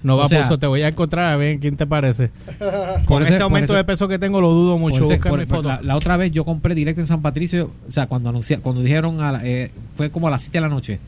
No 0.02 0.16
va 0.16 0.24
O 0.24 0.28
sea- 0.28 0.38
por 0.38 0.44
eso, 0.46 0.58
te 0.58 0.66
voy 0.66 0.82
a 0.82 0.88
encontrar 0.88 1.26
a 1.26 1.36
ver 1.36 1.58
quién 1.58 1.76
te 1.76 1.86
parece. 1.86 2.28
Por 2.58 3.04
Con 3.04 3.22
este 3.22 3.34
por 3.34 3.42
aumento 3.42 3.64
eso- 3.72 3.74
de 3.74 3.84
peso 3.84 4.06
que 4.08 4.18
tengo 4.18 4.40
lo 4.40 4.50
dudo 4.50 4.78
mucho. 4.78 4.98
Por 4.98 5.04
ese- 5.06 5.14
Busca 5.16 5.30
por- 5.30 5.38
mi 5.40 5.46
foto. 5.46 5.68
la, 5.68 5.82
la 5.82 5.96
otra 5.96 6.16
vez 6.16 6.30
yo 6.30 6.44
compré 6.44 6.74
directo 6.74 7.00
en 7.00 7.06
San 7.06 7.20
Patricio, 7.22 7.72
o 7.86 7.90
sea, 7.90 8.06
cuando 8.06 8.28
anuncia, 8.30 8.60
cuando 8.60 8.80
dijeron, 8.82 9.20
a 9.20 9.32
la- 9.32 9.40
eh, 9.44 9.70
fue 9.94 10.10
como 10.10 10.28
a 10.28 10.30
las 10.30 10.42
7 10.42 10.58
de 10.58 10.62
la 10.62 10.68
noche, 10.68 11.00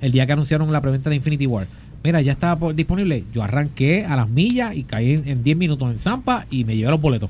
el 0.00 0.12
día 0.12 0.24
que 0.26 0.32
anunciaron 0.32 0.72
la 0.72 0.80
preventa 0.80 1.10
de 1.10 1.16
Infinity 1.16 1.46
War. 1.46 1.66
Mira, 2.02 2.20
ya 2.22 2.32
estaba 2.32 2.56
por- 2.56 2.74
disponible. 2.74 3.24
Yo 3.34 3.42
arranqué 3.42 4.04
a 4.06 4.16
las 4.16 4.28
millas 4.28 4.74
y 4.76 4.84
caí 4.84 5.12
en, 5.14 5.28
en 5.28 5.42
10 5.44 5.56
minutos 5.56 5.90
en 5.90 5.98
Zampa 5.98 6.46
y 6.50 6.64
me 6.64 6.76
llevé 6.76 6.90
los 6.90 7.00
boletos. 7.00 7.28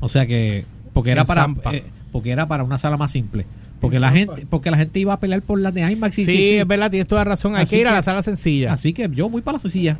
O 0.00 0.08
sea 0.08 0.24
que, 0.26 0.64
porque 0.94 1.10
era 1.10 1.22
En 1.22 1.26
para 1.26 1.48
eh, 1.76 1.84
porque 2.12 2.30
era 2.30 2.46
para 2.48 2.62
una 2.62 2.78
sala 2.78 2.96
más 2.96 3.10
simple. 3.10 3.44
Porque 3.80 4.00
la 4.00 4.10
gente, 4.10 4.46
porque 4.48 4.70
la 4.72 4.76
gente 4.76 4.98
iba 4.98 5.12
a 5.12 5.20
pelear 5.20 5.42
por 5.42 5.60
las 5.60 5.72
de 5.74 5.88
IMAX 5.88 6.18
y 6.18 6.24
sí, 6.24 6.30
sí, 6.32 6.36
sí. 6.36 6.54
es 6.56 6.66
verdad, 6.66 6.90
tienes 6.90 7.06
toda 7.06 7.22
razón. 7.24 7.54
Hay 7.54 7.62
Así 7.64 7.76
que 7.76 7.80
ir 7.82 7.86
a 7.86 7.90
que- 7.90 7.96
la 7.96 8.02
sala 8.02 8.22
sencilla. 8.22 8.72
Así 8.72 8.92
que 8.92 9.08
yo 9.12 9.28
voy 9.28 9.42
para 9.42 9.58
la 9.58 9.62
sencilla. 9.62 9.98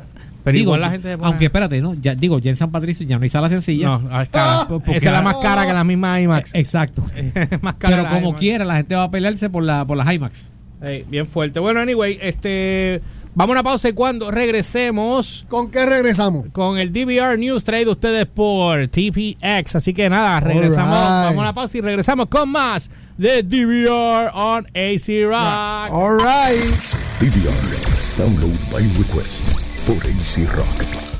Pero 0.51 0.57
igual 0.63 0.81
la 0.81 0.89
gente 0.91 1.09
se 1.11 1.17
pone- 1.17 1.27
Aunque 1.29 1.45
espérate, 1.45 1.81
¿no? 1.81 1.93
Ya, 1.95 2.15
digo, 2.15 2.39
ya 2.39 2.49
en 2.49 2.55
San 2.55 2.71
Patricio 2.71 3.05
ya 3.07 3.17
no 3.17 3.23
hay 3.23 3.29
sala 3.29 3.49
sencilla. 3.49 3.87
No, 3.99 4.21
es 4.21 4.29
cara. 4.29 4.67
Esa 4.87 4.95
es 4.95 5.03
la 5.13 5.21
más 5.21 5.35
cara 5.35 5.65
que 5.65 5.73
la 5.73 5.83
misma 5.83 6.19
IMAX. 6.21 6.55
Exacto. 6.55 7.03
Es 7.15 7.61
más 7.63 7.75
cara 7.75 7.97
Pero 7.97 8.09
como 8.09 8.27
IMAX. 8.29 8.39
quiera, 8.39 8.65
la 8.65 8.75
gente 8.77 8.95
va 8.95 9.03
a 9.03 9.11
pelearse 9.11 9.49
por, 9.49 9.63
la, 9.63 9.85
por 9.85 9.97
las 9.97 10.13
IMAX. 10.13 10.51
Ey, 10.81 11.05
bien 11.09 11.27
fuerte. 11.27 11.59
Bueno, 11.59 11.79
anyway, 11.81 12.17
este. 12.21 13.01
Vamos 13.35 13.51
a 13.55 13.59
una 13.59 13.63
pausa 13.63 13.87
y 13.89 13.93
cuando 13.93 14.31
regresemos 14.31 15.45
¿Con 15.47 15.69
qué 15.69 15.85
regresamos? 15.85 16.47
con 16.51 16.77
el 16.77 16.91
DVR 16.91 17.37
News 17.37 17.63
traído 17.63 17.91
a 17.91 17.93
ustedes 17.93 18.25
por 18.25 18.87
TPX. 18.87 19.75
Así 19.75 19.93
que 19.93 20.09
nada, 20.09 20.39
regresamos. 20.39 20.91
Vamos 20.99 21.37
a 21.37 21.39
una 21.39 21.53
pausa 21.53 21.77
y 21.77 21.81
regresamos 21.81 22.25
con 22.27 22.49
más 22.49 22.89
de 23.17 23.43
DVR 23.43 24.31
on 24.33 24.65
AC 24.75 25.23
Rock. 25.25 25.91
All 25.93 26.17
right. 26.17 26.73
DVR. 27.19 28.17
Download 28.17 28.57
by 28.71 28.81
request 28.97 29.47
por 29.89 30.05
AC 30.05 30.45
Rock. 30.45 31.18